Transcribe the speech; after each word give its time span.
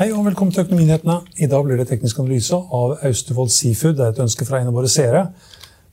Hei 0.00 0.06
og 0.16 0.22
velkommen 0.24 0.48
til 0.48 0.62
Økonominyhetene. 0.62 1.14
I 1.44 1.46
dag 1.52 1.66
blir 1.66 1.76
det 1.76 1.84
teknisk 1.90 2.22
analyse 2.22 2.56
av 2.56 3.02
Austevoll 3.04 3.50
Seafood. 3.52 3.98
Det 3.98 4.04
er 4.06 4.14
et 4.14 4.20
ønske 4.24 4.46
fra 4.48 4.56
en 4.56 4.70
av 4.70 4.78
våre 4.78 4.88
seere. 4.88 5.26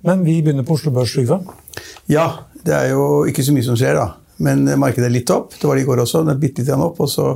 Men 0.07 0.21
vi 0.23 0.37
begynner 0.45 0.63
på 0.63 0.77
Oslo 0.77 0.93
Børs, 0.95 1.11
Trygve. 1.11 1.41
Ja, 2.07 2.29
det 2.63 2.71
er 2.71 2.93
jo 2.93 3.25
ikke 3.27 3.43
så 3.43 3.51
mye 3.51 3.67
som 3.67 3.75
skjer, 3.75 3.99
da. 3.99 4.05
Men 4.47 4.63
markedet 4.79 5.09
er 5.09 5.11
litt 5.11 5.33
opp. 5.35 5.57
Det 5.59 5.67
var 5.67 5.75
det 5.75 5.83
i 5.83 5.89
går 5.89 6.05
også. 6.05 6.21
Det 6.23 6.37
er 6.37 6.39
bitte 6.45 6.63
litt 6.63 6.85
opp. 6.85 7.01
og 7.03 7.11
så 7.11 7.27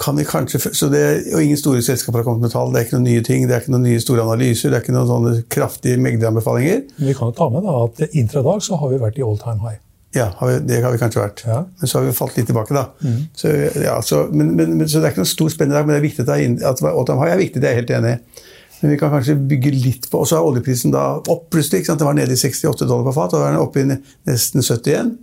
kan 0.00 0.16
vi 0.16 0.24
kanskje, 0.24 0.62
så 0.72 0.88
det, 0.88 1.04
og 1.34 1.44
Ingen 1.44 1.60
store 1.60 1.84
selskaper 1.84 2.22
har 2.22 2.28
kommet 2.30 2.48
med 2.48 2.56
tall. 2.56 2.72
Det 2.72 2.80
er 2.80 2.88
ikke 2.88 2.96
noen 2.96 3.08
nye 3.10 3.28
ting, 3.28 3.44
det 3.44 3.58
er 3.58 3.60
ikke 3.60 3.76
noen 3.76 3.88
nye 3.90 4.00
store 4.00 4.24
analyser. 4.24 4.72
Det 4.72 4.80
er 4.80 4.86
ikke 4.86 4.96
noen 4.96 5.12
sånne 5.12 5.36
kraftige 5.52 6.00
megleranbefalinger. 6.00 6.80
Vi 6.96 7.12
kan 7.12 7.28
jo 7.28 7.36
ta 7.36 7.52
med 7.52 7.68
da, 7.68 7.76
at 7.84 8.16
intradag 8.16 8.64
så 8.64 8.80
har 8.80 8.96
vi 8.96 9.04
vært 9.04 9.20
i 9.20 9.28
all 9.28 9.36
time 9.36 9.60
high. 9.68 9.76
Ja, 10.14 10.26
det 10.66 10.80
har 10.82 10.90
vi 10.90 10.98
kanskje 10.98 11.22
vært. 11.22 11.42
Ja. 11.46 11.60
Men 11.78 11.90
så 11.90 12.00
har 12.00 12.06
vi 12.08 12.14
falt 12.16 12.38
litt 12.38 12.48
tilbake, 12.50 12.74
da. 12.74 12.88
Mm. 13.06 13.18
Så, 13.36 13.52
ja, 13.78 13.94
så, 14.02 14.24
men, 14.32 14.54
men, 14.58 14.72
men, 14.80 14.88
så, 14.88 14.98
det 14.98 15.10
er 15.10 15.14
ikke 15.14 15.22
noe 15.22 15.30
stor 15.30 15.52
spenn 15.54 15.70
i 15.70 15.76
dag, 15.76 15.86
men 15.86 15.94
det 15.94 16.00
er 16.00 16.08
viktig 16.08 16.26
at, 16.26 16.82
Oldham 16.90 17.22
high 17.22 17.36
er 17.36 17.42
viktig. 17.42 17.62
Det 17.62 17.70
er 17.70 17.76
jeg 17.76 17.84
helt 17.84 17.94
enig 18.00 18.16
i. 18.16 18.46
Men 18.80 18.94
vi 18.94 18.98
kan 18.98 19.12
kanskje 19.12 19.36
bygge 19.36 19.70
litt 19.76 20.06
på 20.08 20.22
Og 20.22 20.28
så 20.28 20.38
er 20.38 20.46
oljeprisen 20.48 20.94
da 20.94 21.04
opp 21.20 21.50
plutselig. 21.52 21.84
Det 21.84 22.06
var 22.06 22.16
nede 22.16 22.32
i 22.32 22.40
68 22.40 22.88
dollar 22.88 23.06
på 23.06 23.14
fat, 23.18 23.36
og 23.36 23.42
da 23.42 23.50
er 23.50 23.54
den 23.54 23.62
oppe 23.62 23.84
i 23.84 23.88
nesten 23.90 24.64
70 24.64 24.90
igjen. 24.90 25.14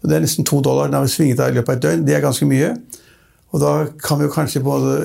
Og 0.00 0.08
det 0.08 0.16
er 0.16 0.24
nesten 0.24 0.48
2 0.48 0.62
dollar. 0.64 0.88
Den 0.88 1.02
har 1.02 1.12
svinget 1.12 1.42
av 1.42 1.52
i 1.52 1.58
løpet 1.58 1.74
av 1.74 1.76
et 1.76 1.84
døgn. 1.88 2.06
Det 2.06 2.16
er 2.16 2.24
ganske 2.24 2.48
mye. 2.48 2.72
Og 3.50 3.60
da 3.60 3.72
kan 4.00 4.20
vi 4.20 4.28
jo 4.28 4.32
kanskje 4.32 4.62
både 4.62 4.96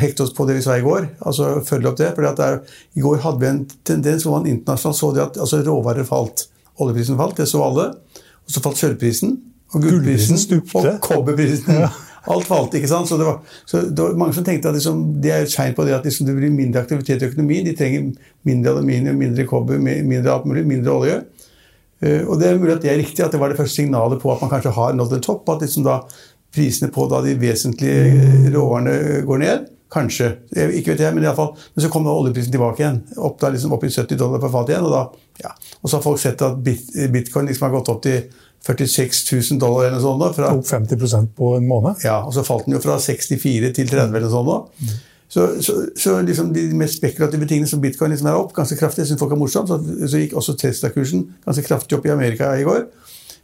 hekte 0.00 0.24
oss 0.24 0.32
på 0.34 0.46
det 0.48 0.56
vi 0.56 0.64
sa 0.64 0.78
i 0.78 0.84
går, 0.84 1.10
altså 1.28 1.58
følge 1.64 1.90
opp 1.90 1.98
det. 2.00 2.14
for 2.16 2.24
I 2.24 3.02
går 3.04 3.18
hadde 3.20 3.42
vi 3.42 3.50
en 3.50 3.64
tendens 3.84 4.24
hvor 4.24 4.38
man 4.38 4.48
internasjonalt 4.48 4.96
så 4.96 5.10
det 5.12 5.22
at 5.26 5.36
altså, 5.36 5.60
råvarer 5.66 6.08
falt. 6.08 6.46
Oljeprisen 6.80 7.20
falt, 7.20 7.36
det 7.36 7.48
så 7.50 7.60
alle. 7.64 7.90
Og 8.46 8.54
så 8.54 8.62
falt 8.64 8.80
sølvprisen. 8.80 9.36
Og 9.74 9.82
gullprisen. 9.82 10.38
Og 10.78 10.90
kobberprisen. 11.02 11.80
Ja. 11.82 11.90
Alt 12.26 12.48
falt. 12.48 12.74
ikke 12.74 12.90
sant? 12.90 13.08
Så 13.08 13.18
det 13.18 13.26
var, 13.26 13.40
så 13.66 13.82
det 13.86 14.02
var 14.02 14.16
mange 14.18 14.34
som 14.34 14.46
tenkte 14.46 14.70
at 14.70 14.74
liksom, 14.78 15.02
det 15.22 15.32
er 15.32 15.44
et 15.44 15.52
tegn 15.52 15.74
på 15.76 15.86
det 15.86 15.94
at 15.94 16.06
liksom, 16.06 16.26
det 16.26 16.34
blir 16.38 16.54
mindre 16.54 16.82
aktivitet 16.82 17.22
i 17.22 17.28
økonomien. 17.30 17.66
De 17.66 17.74
trenger 17.78 18.08
mindre 18.46 18.74
aluminium, 18.74 19.18
mindre 19.20 19.46
kobber, 19.46 19.78
mindre 19.82 20.32
alt 20.32 20.48
mulig, 20.48 20.64
mindre 20.66 20.94
olje. 20.94 21.20
Uh, 22.02 22.26
og 22.28 22.40
det 22.40 22.48
er 22.50 22.58
mulig 22.60 22.74
at 22.74 22.82
det 22.82 22.90
er 22.92 22.98
riktig, 23.00 23.22
at 23.24 23.32
det 23.32 23.40
var 23.40 23.52
det 23.52 23.58
første 23.60 23.78
signalet 23.78 24.20
på 24.20 24.32
at 24.34 24.42
man 24.42 24.50
kanskje 24.52 24.74
har 24.76 24.96
nådd 24.96 25.16
en 25.16 25.24
topp. 25.28 25.48
At 25.54 25.62
liksom 25.64 25.86
da 25.86 26.00
prisene 26.56 26.90
på 26.92 27.06
da 27.10 27.22
de 27.24 27.36
vesentlige 27.40 28.50
råvarene 28.54 29.22
går 29.28 29.42
ned. 29.44 29.70
Kanskje. 29.92 30.32
Ikke 30.50 30.92
vet 30.92 31.04
jeg, 31.04 31.14
Men 31.14 31.22
i 31.22 31.28
alle 31.28 31.36
fall, 31.36 31.52
men 31.74 31.84
så 31.84 31.90
kom 31.92 32.06
da 32.06 32.14
oljeprisen 32.14 32.54
tilbake 32.54 32.82
igjen. 32.82 33.02
Opp, 33.16 33.38
da, 33.40 33.52
liksom, 33.54 33.74
opp 33.76 33.84
i 33.86 33.92
70 33.92 34.18
dollar 34.18 34.42
per 34.42 34.50
fat 34.54 34.72
igjen. 34.72 34.86
Og, 34.88 34.92
da, 34.92 35.28
ja. 35.44 35.52
og 35.80 35.90
så 35.90 35.98
har 35.98 36.04
folk 36.04 36.22
sett 36.22 36.42
at 36.42 36.58
bitcoin 36.62 37.46
liksom 37.46 37.68
har 37.68 37.76
gått 37.78 37.92
opp 37.94 38.02
til 38.06 38.24
46 38.66 39.20
000 39.52 39.60
dollar 39.62 39.86
eller 39.86 40.00
noe 40.00 40.06
sånt. 40.06 40.24
Da, 40.24 40.32
fra, 40.34 40.54
opp 40.56 40.66
50% 40.66 41.34
på 41.38 41.52
en 41.60 41.68
måned? 41.70 42.02
Ja, 42.06 42.18
og 42.26 42.34
så 42.34 42.44
falt 42.46 42.66
den 42.66 42.74
jo 42.74 42.82
fra 42.82 42.98
64 43.02 43.72
til 43.76 43.92
30 43.92 44.08
eller 44.08 44.26
noe 44.26 44.34
sånt. 44.34 44.50
Da. 44.50 44.86
Mm. 44.86 44.96
Så, 45.28 45.46
så, 45.62 45.72
så 45.98 46.20
liksom 46.22 46.52
de 46.54 46.68
mest 46.78 47.00
spekulative 47.00 47.46
tingene 47.50 47.70
som 47.70 47.80
bitcoin 47.82 48.12
liksom 48.14 48.28
er 48.30 48.38
opp 48.38 48.52
ganske 48.54 48.78
kraftig, 48.78 49.02
jeg 49.02 49.10
synes 49.10 49.22
folk 49.22 49.32
er 49.34 49.40
morsomt, 49.40 49.70
så, 49.70 49.80
så 50.06 50.20
gikk 50.22 50.36
også 50.38 50.54
Tesla-kursen 50.60 51.24
ganske 51.42 51.64
kraftig 51.66 51.98
opp 51.98 52.06
i 52.06 52.14
Amerika 52.14 52.52
i 52.54 52.62
går. 52.66 52.84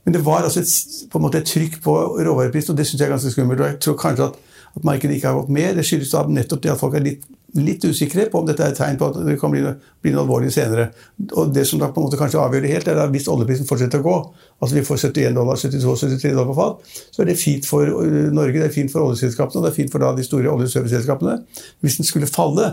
Men 0.05 0.15
det 0.15 0.23
var 0.27 0.47
altså 0.47 0.63
et, 0.63 0.71
på 1.11 1.19
en 1.19 1.25
måte 1.27 1.43
et 1.43 1.47
trykk 1.47 1.81
på 1.83 1.97
råvareprisen, 2.27 2.75
og 2.75 2.79
det 2.79 2.87
syns 2.87 3.03
jeg 3.03 3.07
er 3.07 3.15
ganske 3.15 3.35
skummelt. 3.35 3.61
og 3.61 3.67
jeg 3.67 3.81
tror 3.83 3.99
kanskje 3.99 4.31
at 4.31 4.39
at 4.77 4.85
markedet 4.87 5.17
ikke 5.17 5.31
har 5.31 5.39
gått 5.41 5.53
mer. 5.53 5.73
Det 5.77 5.85
skyldes 5.87 6.13
da 6.15 6.25
nettopp 6.29 6.63
det 6.65 6.73
at 6.73 6.81
folk 6.81 6.97
er 6.97 7.05
litt, 7.05 7.25
litt, 7.59 7.85
usikre 7.85 8.25
på 8.33 8.41
om 8.41 8.47
dette 8.49 8.65
er 8.65 8.73
et 8.73 8.79
tegn 8.81 8.99
på 9.01 9.11
at 9.11 9.19
det 9.27 9.35
kan 9.41 9.53
bli, 9.53 9.63
bli 10.05 10.13
noe 10.15 10.25
alvorlig 10.25 10.53
senere. 10.55 10.89
Og 11.33 11.53
Det 11.53 11.67
som 11.69 11.83
da 11.83 11.91
på 11.93 12.01
en 12.01 12.09
måte 12.09 12.21
kanskje 12.21 12.41
avgjør 12.41 12.65
det 12.65 12.73
helt, 12.73 12.89
er 12.89 13.03
at 13.03 13.13
hvis 13.13 13.29
oljeprisen 13.33 13.69
fortsetter 13.69 14.01
å 14.01 14.07
gå, 14.07 14.15
altså 14.63 14.79
vi 14.79 14.87
får 14.87 15.03
71 15.11 15.37
dollar, 15.37 15.61
72-73 15.61 16.33
dollar 16.33 16.49
på 16.53 16.57
fat, 16.61 16.95
så 17.13 17.25
er 17.25 17.33
det 17.33 17.41
fint 17.41 17.69
for 17.69 17.85
øh, 17.85 18.31
Norge, 18.33 18.57
det 18.59 18.71
er 18.71 18.75
fint 18.79 18.93
for 18.93 19.11
oljeselskapene 19.11 19.61
og 19.61 19.69
det 19.69 19.75
er 19.75 19.81
fint 19.83 19.93
for 19.93 20.05
da 20.05 20.15
de 20.17 20.25
store 20.27 20.55
oljeserviceselskapene. 20.55 21.37
Hvis 21.85 22.01
den 22.01 22.09
skulle 22.09 22.31
falle 22.31 22.73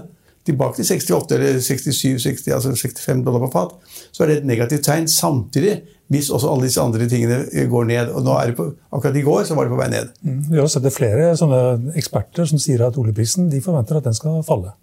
tilbake 0.49 0.79
til 0.79 0.89
68 0.89 1.37
eller 1.37 1.61
67, 1.63 2.25
60, 2.25 2.51
altså 2.57 2.75
65 2.75 3.23
dollar 3.25 3.45
på 3.45 3.53
fat, 3.53 3.77
så 4.11 4.25
er 4.25 4.31
det 4.31 4.41
et 4.41 4.51
negativt 4.51 4.85
tegn. 4.89 5.07
Samtidig 5.09 5.79
hvis 6.09 6.29
også 6.33 6.49
alle 6.49 6.65
disse 6.65 6.81
andre 6.81 7.07
tingene 7.09 7.67
går 7.69 7.89
ned. 7.89 8.11
Og 8.17 8.25
nå 8.25 8.35
er 8.39 8.51
det 8.51 8.57
på, 8.57 8.65
akkurat 8.91 9.17
i 9.17 9.25
går 9.25 9.43
så 9.45 9.57
var 9.57 9.67
det 9.67 9.73
på 9.73 9.79
vei 9.79 9.89
ned. 9.93 10.13
Mm. 10.25 10.39
Vi 10.49 10.59
har 10.59 10.69
sett 10.71 10.85
det 10.85 10.93
flere 10.95 11.31
sånne 11.37 11.93
eksperter 11.99 12.49
som 12.49 12.61
sier 12.61 12.81
at 12.85 12.97
oljeprisen 12.97 13.49
de 13.51 13.61
forventer 13.61 13.99
at 13.99 14.09
den 14.09 14.17
skal 14.17 14.41
falle. 14.47 14.73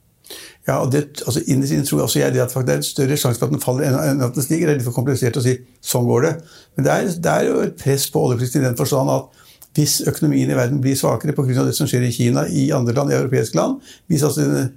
Ja, 0.67 0.81
og 0.81 0.91
det, 0.91 1.23
altså 1.23 1.43
Innerst 1.47 1.75
inne 1.75 1.87
tror 1.87 2.05
også 2.05 2.19
jeg 2.19 2.35
det 2.35 2.43
at 2.43 2.55
det 2.67 2.75
er 2.75 2.81
en 2.81 2.87
større 2.87 3.19
sjanse 3.19 3.39
for 3.39 3.47
at 3.47 3.55
den 3.55 3.63
faller 3.63 3.87
enn 3.87 4.23
at 4.27 4.39
den 4.39 4.47
stiger. 4.47 4.67
Det 4.67 4.77
er 4.77 4.81
litt 4.81 4.87
for 4.87 4.97
komplisert 4.97 5.39
å 5.39 5.43
si 5.43 5.57
sånn 5.83 6.07
går 6.07 6.27
det. 6.27 6.33
Men 6.77 6.87
det 6.87 6.95
er, 6.95 7.11
det 7.27 7.35
er 7.35 7.51
jo 7.51 7.61
et 7.67 7.77
press 7.83 8.09
på 8.11 8.23
oljeprisen 8.23 8.63
i 8.63 8.67
den 8.67 8.79
forstand 8.79 9.13
at 9.15 9.45
hvis 9.77 10.01
økonomien 10.09 10.51
i 10.51 10.57
verden 10.57 10.81
blir 10.81 10.97
svakere 10.97 11.35
pga. 11.37 11.67
det 11.67 11.75
som 11.77 11.89
skjer 11.91 12.07
i 12.07 12.15
Kina, 12.15 12.47
i 12.49 12.71
andre 12.73 12.95
land, 12.97 13.13
i 13.13 13.19
europeiske 13.19 13.59
land 13.59 13.83
hvis 14.09 14.25
altså 14.25 14.69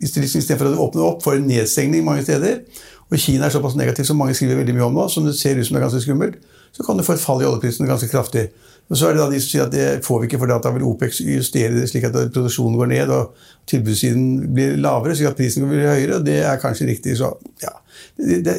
Istedenfor 0.00 0.70
du 0.70 0.80
åpner 0.80 1.04
opp 1.04 1.24
for 1.24 1.36
en 1.36 1.48
nedstengning 1.48 2.04
mange 2.04 2.24
steder, 2.24 2.62
og 3.10 3.18
Kina 3.18 3.46
er 3.46 3.52
såpass 3.52 3.76
negativ 3.76 4.06
som 4.06 4.16
mange 4.16 4.34
skriver 4.38 4.60
veldig 4.60 4.74
mye 4.76 4.86
om 4.86 4.96
nå, 4.96 5.08
som 5.10 5.26
det 5.26 5.34
ser 5.38 5.58
ut 5.58 5.66
som 5.66 5.74
det 5.76 5.80
er 5.80 5.86
ganske 5.88 6.02
skummelt, 6.04 6.38
så 6.72 6.86
kan 6.86 6.96
du 6.96 7.02
få 7.02 7.16
et 7.16 7.22
fall 7.22 7.42
i 7.42 7.48
oljeprisen 7.48 7.88
ganske 7.88 8.08
kraftig. 8.08 8.48
Og 8.90 8.98
så 8.98 9.06
er 9.06 9.14
det 9.14 9.22
da 9.22 9.28
de 9.30 9.38
som 9.38 9.50
sier 9.52 9.66
at 9.66 9.74
det 9.74 10.04
får 10.06 10.20
vi 10.20 10.26
ikke, 10.26 10.38
for 10.42 10.50
da 10.50 10.72
vil 10.74 10.86
OPEX 10.86 11.20
justere 11.22 11.74
det 11.76 11.86
slik 11.90 12.08
at 12.08 12.16
produksjonen 12.34 12.78
går 12.78 12.88
ned 12.90 13.12
og 13.14 13.36
tilbudssiden 13.70 14.54
blir 14.54 14.74
lavere, 14.82 15.14
slik 15.14 15.30
at 15.30 15.38
prisen 15.38 15.68
blir 15.70 15.86
høyere. 15.86 16.16
og 16.18 16.26
Det 16.26 16.40
er 16.42 16.58
kanskje 16.62 16.88
riktig. 16.88 17.16
så 17.18 17.30
ja. 17.62 17.70
Det, 18.16 18.40
det, 18.44 18.56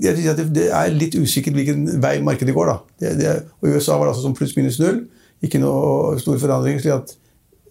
det, 0.00 0.46
det 0.56 0.70
er 0.70 0.96
litt 0.96 1.18
usikkert 1.20 1.58
hvilken 1.58 1.84
vei 2.00 2.16
markedet 2.24 2.54
går. 2.56 2.72
da. 2.72 3.36
og 3.60 3.68
USA 3.68 3.98
var 4.00 4.08
altså 4.12 4.24
som 4.24 4.36
pluss-minus 4.36 4.80
null. 4.80 5.04
Ikke 5.44 5.60
noe 5.60 6.16
stor 6.20 6.40
forandring. 6.40 6.80
slik 6.80 6.96
at 6.96 7.16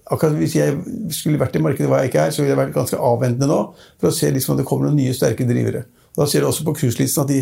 akkurat 0.06 0.36
Hvis 0.38 0.56
jeg 0.56 0.76
skulle 1.16 1.40
vært 1.42 1.56
i 1.58 1.64
markedet 1.64 1.90
hva 1.90 2.04
jeg 2.04 2.12
ikke 2.12 2.26
er, 2.28 2.34
så 2.34 2.44
ville 2.44 2.54
jeg 2.54 2.60
vært 2.60 2.76
ganske 2.76 3.00
avventende 3.02 3.50
nå 3.50 3.60
for 3.74 4.12
å 4.12 4.14
se 4.14 4.30
liksom 4.30 4.54
at 4.54 4.62
det 4.62 4.68
kommer 4.70 4.90
noen 4.90 5.00
nye, 5.02 5.16
sterke 5.18 5.48
drivere. 5.50 5.86
Og 6.14 6.24
da 6.24 6.28
ser 6.30 6.44
du 6.44 6.50
også 6.50 6.66
på 6.68 6.76
kurslisten 6.78 7.26
at, 7.26 7.32
de, 7.32 7.40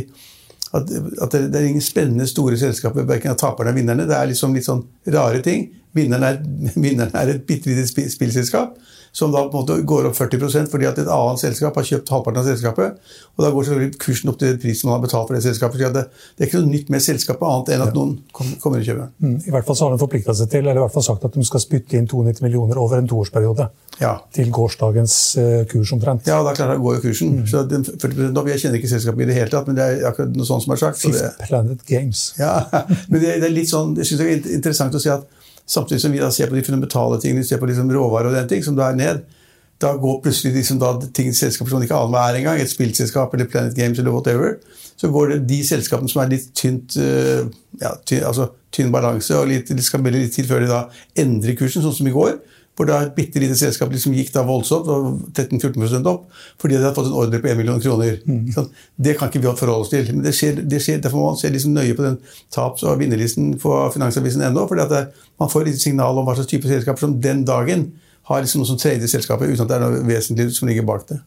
at, 0.71 0.93
at 1.25 1.35
det, 1.35 1.59
er 1.59 1.67
ingen 1.67 1.83
spennende 1.83 2.27
store 2.29 2.57
selskaper, 2.61 3.07
verken 3.09 3.33
av 3.33 3.39
taperne 3.41 3.69
eller 3.69 3.81
vinnerne. 3.81 4.07
Det 4.07 4.15
er 4.15 4.31
liksom 4.31 4.55
litt 4.55 4.67
sånn 4.69 4.85
rare 5.11 5.43
ting. 5.45 5.67
Vinneren 5.93 6.27
er, 6.27 6.41
vinneren 6.85 7.15
er 7.19 7.35
et 7.35 7.47
bitte 7.47 7.71
lite 7.71 8.09
spillselskap 8.11 8.77
som 9.13 9.31
da 9.31 9.43
på 9.43 9.57
en 9.57 9.61
måte 9.61 9.75
går 9.85 10.07
opp 10.09 10.15
40% 10.17 10.71
fordi 10.73 10.87
at 10.89 10.97
et 10.97 11.09
annet 11.13 11.37
selskap 11.37 11.75
har 11.77 11.85
kjøpt 11.85 12.09
halvparten 12.09 12.39
av 12.41 12.47
selskapet. 12.47 12.95
Og 13.37 13.43
da 13.45 13.51
går 13.53 13.67
selvfølgelig 13.67 13.99
kursen 14.01 14.31
opp 14.31 14.39
til 14.41 14.49
den 14.49 14.61
prisen 14.63 14.89
man 14.89 14.97
har 14.97 15.03
betalt 15.03 15.27
for 15.29 15.37
det 15.37 15.43
selskapet. 15.45 15.77
Så 15.83 15.91
det, 15.93 16.03
det 16.33 16.41
er 16.41 16.49
ikke 16.49 16.61
noe 16.63 16.71
nytt 16.71 16.89
med 16.89 17.03
selskapet 17.05 17.45
annet 17.45 17.69
enn 17.75 17.83
at 17.85 17.93
noen 17.93 18.15
kommer 18.33 18.81
og 18.81 18.87
kjøper. 18.87 19.11
Mm, 19.21 19.35
I 19.37 19.53
hvert 19.53 19.67
fall 19.67 19.77
så 19.77 19.85
har 19.85 19.93
de 19.93 20.01
forplikta 20.01 20.33
seg 20.39 20.49
til, 20.49 20.63
eller 20.65 20.81
i 20.81 20.83
hvert 20.83 20.95
fall 20.95 21.05
sagt 21.05 21.27
at 21.29 21.37
de 21.37 21.45
skal 21.45 21.61
spytte 21.61 21.99
inn 21.99 22.09
92 22.09 22.41
millioner 22.47 22.81
over 22.81 22.97
en 22.97 23.11
toårsperiode. 23.11 23.69
Ja. 23.99 24.15
Til 24.33 24.49
gårsdagens 24.57 25.19
eh, 25.43 25.59
kurs 25.69 25.93
omtrent. 25.93 26.25
Ja, 26.33 26.41
da 26.41 26.55
klart 26.57 26.81
går 26.81 26.97
jo 26.97 27.05
kursen. 27.05 27.37
Så 27.45 27.61
den 27.69 27.85
40 27.85 28.33
opp, 28.33 28.49
Jeg 28.49 28.65
kjenner 28.65 28.81
ikke 28.81 28.93
selskapet 28.95 29.27
i 29.27 29.29
det 29.29 29.37
hele 29.37 29.53
tatt, 29.53 29.69
men 29.69 29.77
det 29.77 29.85
er 29.91 30.09
akkurat 30.09 30.33
noe 30.33 30.49
sånt 30.49 30.65
som 30.65 30.73
er 30.73 30.81
sagt. 30.87 30.97
Fifth 31.05 31.45
Planet 31.45 31.85
Games. 31.85 32.31
Ja, 32.41 32.63
men 33.13 33.21
det, 33.21 33.37
det 33.45 33.51
er 33.51 33.57
litt 33.61 33.69
sånn, 33.69 33.93
jeg 34.01 34.09
synes 34.09 34.25
det 34.25 34.31
er 34.31 34.53
interessant 34.57 34.97
å 34.97 35.05
si 35.05 35.13
at 35.13 35.29
samtidig 35.69 36.01
som 36.03 36.11
vi 36.13 36.21
da 36.21 36.31
ser 36.33 36.51
på 36.51 36.57
de 36.57 36.65
fundamentale 36.65 37.19
tingene, 37.21 37.43
vi 37.43 37.47
ser 37.47 37.61
på 37.61 37.69
liksom 37.69 37.91
råvarer 37.91 38.31
og 38.31 38.37
den 38.37 38.49
ting, 38.51 38.63
som 38.65 38.77
da 38.77 38.89
er 38.89 38.99
ned, 38.99 39.23
da 39.83 39.93
går 39.99 40.21
plutselig 40.23 40.53
liksom 40.55 40.79
da 40.79 40.93
ting, 41.15 41.33
selskaper 41.35 41.71
som 41.71 41.79
man 41.79 41.87
ikke 41.87 41.97
aner 41.97 42.13
hva 42.13 42.23
er 42.29 42.39
engang, 42.39 42.61
et 42.61 42.71
spillselskap 42.71 43.33
eller 43.35 43.49
Planet 43.51 43.75
Games 43.77 43.99
eller 43.99 44.15
whatever, 44.15 44.57
så 44.99 45.09
går 45.11 45.33
det 45.33 45.39
de 45.49 45.59
selskapene 45.67 46.11
som 46.11 46.21
er 46.23 46.33
litt 46.35 46.51
tynt, 46.55 46.97
eh, 47.01 47.43
ja, 47.81 47.93
tynn, 48.05 48.23
altså 48.29 48.51
tynn 48.73 48.93
balanse, 48.93 49.35
og 49.37 49.49
litt, 49.49 49.71
det 49.71 49.85
skal 49.85 50.03
veldig 50.05 50.25
litt 50.25 50.35
til 50.37 50.47
før 50.49 50.63
de 50.63 50.71
da 50.71 50.83
endrer 51.19 51.57
kursen, 51.59 51.83
sånn 51.83 51.95
som 51.97 52.09
i 52.09 52.15
går, 52.15 52.37
hvor 52.73 52.87
da 52.89 52.99
et 53.03 53.13
bitte 53.13 53.41
lite 53.41 53.55
selskap 53.57 53.91
liksom 53.93 54.15
gikk 54.17 54.31
da 54.33 54.41
voldsomt, 54.47 54.87
og 54.89 55.19
13-14 55.37 56.07
opp, 56.09 56.23
fordi 56.61 56.77
de 56.77 56.81
hadde 56.81 56.95
fått 56.97 57.09
en 57.11 57.17
ordre 57.21 57.41
på 57.43 57.51
1 57.51 57.59
million 57.59 57.81
kroner. 57.81 58.15
Sånn, 58.55 58.69
det 58.97 59.13
kan 59.19 59.29
ikke 59.29 59.43
vi 59.43 59.51
forholde 59.59 59.85
oss 59.85 59.91
til. 59.93 60.09
Men 60.09 60.23
det 60.25 60.33
skjer, 60.37 60.63
det 60.65 60.79
skjer, 60.81 61.01
derfor 61.03 61.21
må 61.21 61.27
man 61.31 61.41
se 61.41 61.51
liksom 61.53 61.75
nøye 61.77 61.97
på 61.97 62.05
den 62.07 62.17
taps- 62.53 62.85
og 62.87 62.97
vinnerlisten 63.01 63.53
på 63.61 63.75
Finansavisen 63.93 64.41
ennå, 64.47 64.65
fordi 64.71 64.85
at 64.87 64.95
det, 64.95 65.03
man 65.41 65.51
får 65.53 65.69
litt 65.69 65.83
signal 65.83 66.17
om 66.17 66.25
hva 66.25 66.33
slags 66.39 66.49
type 66.49 66.69
selskaper 66.69 67.05
som 67.05 67.19
den 67.21 67.45
dagen 67.45 67.91
har 68.29 68.41
liksom 68.41 68.63
noe 68.63 68.71
som 68.71 68.79
tredje 68.79 69.09
selskapet, 69.11 69.51
uten 69.51 69.65
at 69.65 69.69
det 69.69 69.77
er 69.77 69.83
noe 69.83 70.03
vesentlig 70.07 70.49
som 70.55 70.69
ligger 70.69 70.85
bak 70.87 71.05
det. 71.11 71.19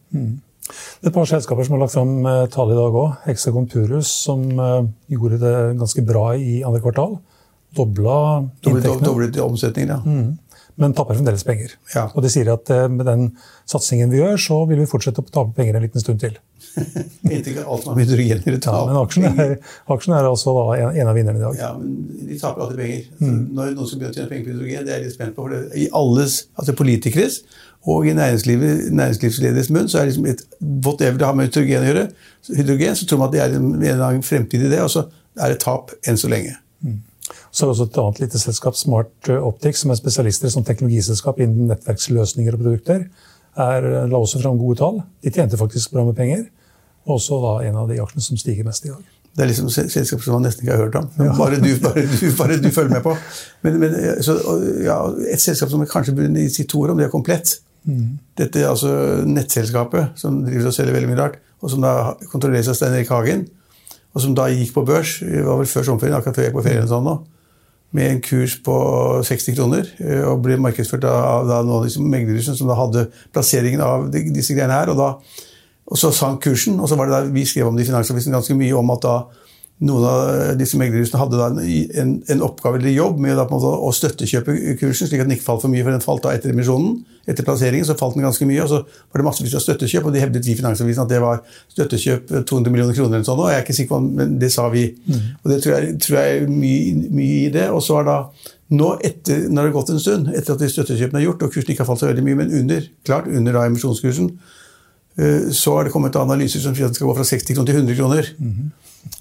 Det 0.67 1.07
er 1.07 1.13
et 1.13 1.15
par 1.15 1.29
selskaper 1.31 1.67
som 1.67 1.77
har 1.77 1.85
lagt 1.85 1.95
fram 1.95 2.27
eh, 2.27 2.47
tall 2.51 2.73
i 2.75 2.79
dag 2.79 2.97
òg. 2.99 3.21
Hexagon 3.29 3.69
Purus, 3.71 4.11
som 4.27 4.43
eh, 4.51 4.89
gjorde 5.15 5.39
det 5.45 5.55
ganske 5.79 6.03
bra 6.09 6.25
i 6.35 6.63
andre 6.67 6.83
kvartal. 6.83 7.19
Dobla 7.77 8.17
inntektene. 8.65 9.05
Doblet 9.05 9.39
omsetningen, 9.45 9.93
ja. 9.93 10.01
Men 10.77 10.93
tapper 10.97 11.17
fremdeles 11.17 11.45
penger. 11.45 11.73
Ja. 11.95 12.07
Og 12.13 12.25
de 12.25 12.31
sier 12.33 12.51
at 12.53 12.71
eh, 12.73 12.87
med 12.93 13.07
den 13.09 13.31
satsingen 13.69 14.13
vi 14.13 14.21
gjør, 14.21 14.37
så 14.41 14.59
vil 14.69 14.83
vi 14.83 14.89
fortsette 14.91 15.23
å 15.23 15.29
tape 15.29 15.57
penger 15.57 15.79
en 15.79 15.87
liten 15.87 16.03
stund 16.03 16.21
til. 16.21 16.37
Inntil 17.33 17.63
alt 17.63 17.87
man 17.87 17.95
har 17.95 17.97
med 17.97 18.11
hydrogen 18.11 18.43
Ja, 18.61 18.81
men 18.89 18.99
aksjen 19.01 19.27
er, 19.31 19.55
aksjen 19.93 20.17
er 20.17 20.29
altså 20.29 20.53
en, 20.75 20.91
en 20.91 21.11
av 21.13 21.17
vinnerne 21.17 21.41
i 21.41 21.45
dag. 21.47 21.57
Ja, 21.61 21.71
men 21.79 22.27
de 22.29 22.41
taper 22.41 22.67
alltid 22.67 22.83
penger. 22.83 23.07
Mm. 23.23 23.41
Når 23.57 23.73
noen 23.73 23.89
skal 23.89 24.03
begynne 24.03 24.13
å 24.13 24.19
tjene 24.19 24.33
penger 24.33 24.45
på 24.45 24.53
hydrogen, 24.53 24.85
det 24.85 24.93
er 24.93 25.01
jeg 25.01 25.07
litt 25.07 25.17
spent 25.17 25.37
på. 25.39 25.47
For 25.47 25.57
det, 25.57 25.63
I 25.81 25.89
alles, 26.03 26.39
altså 26.61 26.77
politikeres 26.77 27.41
og 27.87 28.09
i 28.11 28.13
næringslivet, 28.19 28.87
næringslivslederes 28.99 29.69
munn, 29.71 29.89
så 29.89 30.01
er 30.01 30.07
det 30.07 30.13
liksom 30.13 30.29
et, 30.33 30.41
whatever 30.61 31.21
det 31.21 31.29
har 31.29 31.37
med 31.39 31.49
hydrogen 31.49 31.85
å 31.85 31.91
gjøre, 31.91 32.07
hydrogen, 32.57 32.97
så 32.99 33.07
tror 33.07 33.21
man 33.21 33.31
at 33.31 33.37
det 33.37 33.45
er 33.45 33.59
en, 33.61 33.69
en 34.11 34.25
fremtid 34.27 34.65
i 34.67 34.71
det, 34.73 34.81
og 34.83 34.91
så 34.91 35.05
er 35.39 35.53
det 35.53 35.61
tap 35.63 35.95
enn 36.09 36.19
så 36.19 36.31
lenge. 36.33 36.57
Så 37.51 37.65
er 37.65 37.67
det 37.69 37.73
også 37.75 37.87
et 37.89 37.99
annet 38.03 38.21
lite 38.25 38.39
selskap, 38.43 38.77
Smart 38.79 39.31
Optics, 39.37 39.81
som 39.83 39.91
er 39.91 39.99
spesialister 39.99 40.53
som 40.53 40.65
teknologiselskap 40.67 41.41
innen 41.43 41.69
nettverksløsninger 41.73 42.55
og 42.55 42.63
produkter. 42.63 43.07
Er, 43.57 43.87
la 44.07 44.19
også 44.21 44.41
fram 44.43 44.59
gode 44.61 44.79
tall. 44.83 45.03
De 45.25 45.33
tjente 45.33 45.57
faktisk 45.59 45.93
bra 45.97 46.05
med 46.05 46.15
penger. 46.19 46.45
Og 47.07 47.17
også 47.21 47.39
da 47.43 47.53
en 47.69 47.77
av 47.83 47.89
de 47.89 48.01
aksjene 48.03 48.23
som 48.25 48.37
stiger 48.41 48.67
mest 48.67 48.85
i 48.87 48.93
dag. 48.93 49.05
Det 49.37 49.45
er 49.45 49.51
liksom 49.51 49.69
se- 49.73 49.89
selskaper 49.93 50.25
som 50.25 50.39
man 50.39 50.47
nesten 50.49 50.65
ikke 50.65 50.77
har 50.77 50.85
hørt 50.87 50.95
om. 51.01 51.09
Men 51.19 51.35
Bare, 51.37 51.59
du, 51.61 51.69
bare, 51.83 52.03
du, 52.09 52.27
bare 52.39 52.57
du 52.63 52.71
følger 52.73 52.95
med 52.95 53.03
på. 53.05 53.13
Men, 53.67 53.79
men 53.83 53.97
så, 54.25 54.37
ja, 54.85 54.97
et 55.33 55.41
selskap 55.43 55.71
som 55.73 55.83
jeg 55.85 55.91
kanskje 55.93 56.15
burde 56.17 56.47
si 56.55 56.65
to 56.65 56.81
ord 56.85 56.95
om, 56.95 57.01
det 57.01 57.07
er 57.09 57.13
Komplett. 57.13 57.59
Dette 58.37 58.59
er 58.65 58.71
altså 58.73 58.89
nettselskapet 59.29 60.17
som 60.19 60.41
driver 60.47 60.71
og 60.73 60.75
selger 60.75 60.97
veldig 60.97 61.11
mye 61.13 61.21
rart, 61.21 61.37
og 61.63 61.71
som 61.71 61.85
da 61.85 61.93
kontrolleres 62.33 62.67
av 62.73 62.75
Stein 62.79 62.97
Erik 62.97 63.13
Hagen. 63.15 63.45
Og 64.17 64.23
som 64.25 64.37
da 64.37 64.49
gikk 64.49 64.73
på 64.73 64.85
børs, 64.89 65.19
det 65.21 65.45
var 65.45 65.59
vel 65.61 65.69
før 65.69 65.85
sommerferien, 65.91 66.17
akkurat 66.17 66.39
før 66.39 66.47
jeg 66.47 66.53
gikk 66.53 66.57
på 66.57 66.65
ferien 66.65 66.89
sånn 66.89 67.05
nå, 67.05 67.17
med 67.97 68.11
en 68.11 68.23
kurs 68.25 68.55
på 68.65 68.77
60 69.29 69.57
kroner, 69.57 69.91
eh, 70.01 70.23
og 70.25 70.41
ble 70.45 70.57
markedsført 70.61 71.05
av 71.05 71.45
da 71.49 71.61
noen 71.65 71.85
disse 71.85 72.01
meglerhusene 72.01 72.57
som 72.57 72.71
da 72.71 72.79
hadde 72.79 73.07
plasseringen 73.37 73.83
av 73.85 74.09
de- 74.11 74.31
disse 74.33 74.57
greiene 74.57 74.73
her. 74.73 74.91
og 74.91 74.97
da 74.97 75.11
og 75.87 75.99
så 76.01 76.11
sank 76.11 76.41
kursen, 76.43 76.81
og 76.81 76.89
så 76.91 76.97
var 76.99 77.07
det 77.07 77.15
da 77.15 77.33
vi 77.33 77.45
skrev 77.47 77.69
om 77.69 77.77
det 77.77 77.85
i 77.85 77.91
Finansavisen 77.91 78.33
ganske 78.35 78.57
mye 78.59 78.75
om 78.75 78.91
at 78.91 79.03
da 79.03 79.17
noen 79.85 80.05
av 80.09 80.55
disse 80.57 80.79
meglerhusene 80.81 81.19
hadde 81.21 81.37
da 81.37 81.51
en, 81.51 81.59
en, 82.01 82.13
en 82.33 82.45
oppgave 82.47 82.79
eller 82.81 82.95
jobb 82.95 83.19
med 83.21 83.37
da 83.37 83.45
måte 83.51 83.69
å 83.69 83.91
støttekjøpe 83.93 84.55
kursen, 84.81 85.11
slik 85.11 85.21
at 85.21 85.29
den 85.29 85.37
ikke 85.37 85.45
falt 85.51 85.65
for 85.67 85.73
mye, 85.73 85.85
for 85.85 85.93
den 85.93 86.05
falt 86.05 86.25
da 86.25 86.33
etter 86.33 86.55
emisjonen. 86.55 87.03
Etter 87.29 87.45
plasseringen 87.45 87.85
så 87.85 87.97
falt 87.99 88.17
den 88.17 88.25
ganske 88.25 88.49
mye, 88.49 88.63
og 88.65 88.71
så 88.73 88.81
var 88.87 89.21
det 89.21 89.27
massevis 89.27 89.57
av 89.59 89.65
støttekjøp, 89.67 90.09
og 90.09 90.17
de 90.17 90.25
hevdet 90.25 90.49
vi 90.49 90.55
i 90.55 90.59
Finansavisen 90.59 91.05
at 91.05 91.13
det 91.13 91.21
var 91.21 91.45
støttekjøp 91.75 92.33
eh, 92.33 92.45
200 92.49 92.73
millioner 92.73 92.97
kroner 92.97 93.19
eller 93.19 93.29
sånn, 93.29 93.43
og 93.45 93.53
jeg 93.53 93.61
er 93.61 93.67
ikke 93.67 93.79
sikker 93.83 93.93
på 93.93 94.03
men 94.07 94.37
det 94.41 94.53
sa 94.55 94.69
vi. 94.73 94.89
Og 95.43 95.53
det 95.53 95.63
tror 95.65 95.77
jeg, 95.77 95.97
tror 96.07 96.21
jeg 96.23 96.37
er 96.37 96.53
mye, 96.57 97.09
mye 97.21 97.41
i 97.45 97.49
det. 97.53 97.69
Og 97.75 97.83
så 97.85 98.01
er 98.01 98.09
da 98.09 98.19
nå, 98.73 98.93
etter, 99.05 99.49
når 99.51 99.59
det 99.59 99.69
har 99.69 99.79
gått 99.81 99.93
en 99.93 100.05
stund, 100.07 100.33
etter 100.33 100.57
at 100.57 100.63
de 100.63 100.73
støttekjøpene 100.73 101.21
er 101.21 101.29
gjort, 101.29 101.45
og 101.45 101.53
kursen 101.53 101.75
ikke 101.75 101.85
har 101.85 101.91
falt 101.91 102.05
så 102.05 102.09
veldig 102.09 102.25
mye, 102.25 102.45
men 102.45 102.61
under, 102.63 102.87
klart 103.05 103.29
under 103.29 103.61
da 103.61 103.69
emisjonskursen, 103.69 104.33
Eh, 105.17 105.51
så 105.51 105.77
har 105.77 105.85
det 105.85 105.93
kommet 105.95 106.17
analyser 106.17 106.61
som 106.61 106.75
sier 106.77 106.87
at 106.87 106.93
den 106.93 106.99
skal 106.99 107.09
gå 107.09 107.15
fra 107.17 107.25
60 107.25 107.57
kroner 107.57 107.71
til 107.71 107.79
100 107.81 107.97
kroner. 107.97 108.27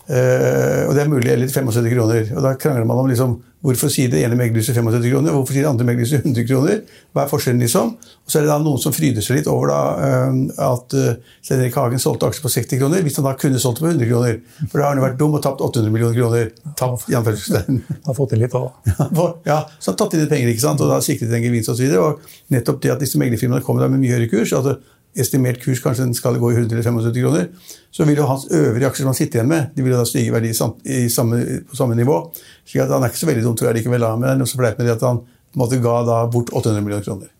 Eh, 0.06 0.86
og 0.86 0.94
det 0.94 1.02
er 1.02 1.10
mulig, 1.10 1.32
eller 1.34 1.50
75 1.50 1.90
kroner. 1.94 2.32
Og 2.36 2.44
da 2.46 2.54
krangler 2.62 2.86
man 2.86 3.00
om 3.02 3.08
liksom, 3.10 3.40
hvorfor 3.66 3.90
sier 3.90 4.12
det 4.12 4.22
ene 4.22 4.38
meglerhuset 4.38 4.78
75 4.78 5.10
kroner, 5.10 5.34
hvorfor 5.34 5.56
sier 5.56 5.66
det 5.66 5.72
andre 5.72 5.88
meglerhuset 5.88 6.22
100 6.22 6.46
kroner? 6.46 6.84
Hva 7.16 7.24
er 7.24 7.32
forskjellen, 7.32 7.64
liksom? 7.66 7.96
Og 7.98 8.30
så 8.30 8.38
er 8.38 8.46
det 8.46 8.52
da 8.52 8.60
noen 8.62 8.82
som 8.82 8.94
fryder 8.94 9.26
seg 9.26 9.40
litt 9.40 9.50
over 9.50 9.72
da, 9.72 9.80
uh, 9.98 10.38
at 10.68 10.96
uh, 10.98 11.36
Stein 11.42 11.64
Erik 11.64 11.78
Hagen 11.80 12.02
solgte 12.02 12.30
aksjer 12.30 12.46
på 12.46 12.54
60 12.54 12.82
kroner, 12.84 13.06
hvis 13.06 13.18
han 13.18 13.26
da 13.26 13.34
kunne 13.42 13.62
solgt 13.62 13.82
det 13.82 13.88
på 13.88 13.92
100 13.96 14.10
kroner. 14.12 14.40
For 14.68 14.78
da 14.78 14.86
har 14.86 14.94
han 14.94 15.02
jo 15.02 15.08
vært 15.08 15.20
dum 15.22 15.38
og 15.40 15.44
tapt 15.46 15.66
800 15.66 15.94
millioner 15.94 16.20
kroner. 16.20 16.52
Tapt, 16.78 17.10
i 17.10 17.18
anførselstegn. 17.18 17.82
Har 18.06 18.18
fått 18.18 18.36
inn 18.38 18.46
litt 18.46 18.54
da. 18.54 18.64
For- 19.18 19.40
ja, 19.50 19.64
så 19.80 19.92
har 19.92 19.96
han 19.96 20.02
tatt 20.04 20.18
inn 20.18 20.26
litt 20.26 20.34
penger, 20.36 20.54
ikke 20.54 20.68
sant? 20.68 20.86
og 20.86 20.94
da 20.94 21.02
sikret 21.06 21.34
en 21.34 21.46
gevinst 21.46 21.74
osv. 21.74 21.88
Og, 21.98 22.22
og 22.22 22.54
nettopp 22.54 22.84
det 22.86 22.94
at 22.94 23.02
disse 23.02 23.22
meglerfirmaene 23.22 23.66
kommer 23.66 23.86
da 23.86 23.90
med 23.90 24.04
mye 24.04 24.18
høyere 24.18 24.30
kurs, 24.30 24.54
altså 24.54 24.78
estimert 25.16 25.62
kurs 25.64 25.82
kanskje 25.84 26.06
den 26.06 26.14
skal 26.18 26.38
gå 26.42 26.52
i 26.52 26.58
175 26.58 27.14
kroner, 27.22 27.48
så 27.92 28.06
vil 28.08 28.20
jo 28.20 28.28
hans 28.28 28.48
øvrige 28.52 28.90
aksjer 28.90 29.06
som 29.06 29.12
han 29.14 29.18
sitter 29.18 29.40
igjen 29.40 29.52
med, 29.52 29.70
de 29.76 29.86
vil 29.86 29.96
jo 29.96 30.02
da 30.02 30.10
stige 30.10 30.30
i 30.30 30.34
verdi 30.36 30.52
sam- 30.54 30.76
i 30.84 31.06
samme, 31.10 31.40
på 31.70 31.80
samme 31.80 31.96
nivå. 31.96 32.20
slik 32.66 32.84
at 32.84 32.92
han 32.92 33.04
er 33.04 33.14
ikke 33.14 33.24
så 33.24 33.30
veldig 33.32 33.44
dum, 33.44 33.56
tror 33.56 33.72
jeg 33.72 33.80
likevel, 33.80 34.08
men 34.20 34.28
det 34.28 34.34
er 34.34 34.42
noe 34.42 34.52
som 34.52 34.60
fleip 34.60 34.78
med 34.78 34.88
det 34.88 34.98
at 34.98 35.08
han 35.08 35.24
på 35.24 35.60
en 35.60 35.64
måte 35.64 35.82
ga 35.82 35.96
da 36.04 36.26
bort 36.28 36.52
800 36.52 36.84
millioner 36.84 37.06
kroner. 37.06 37.32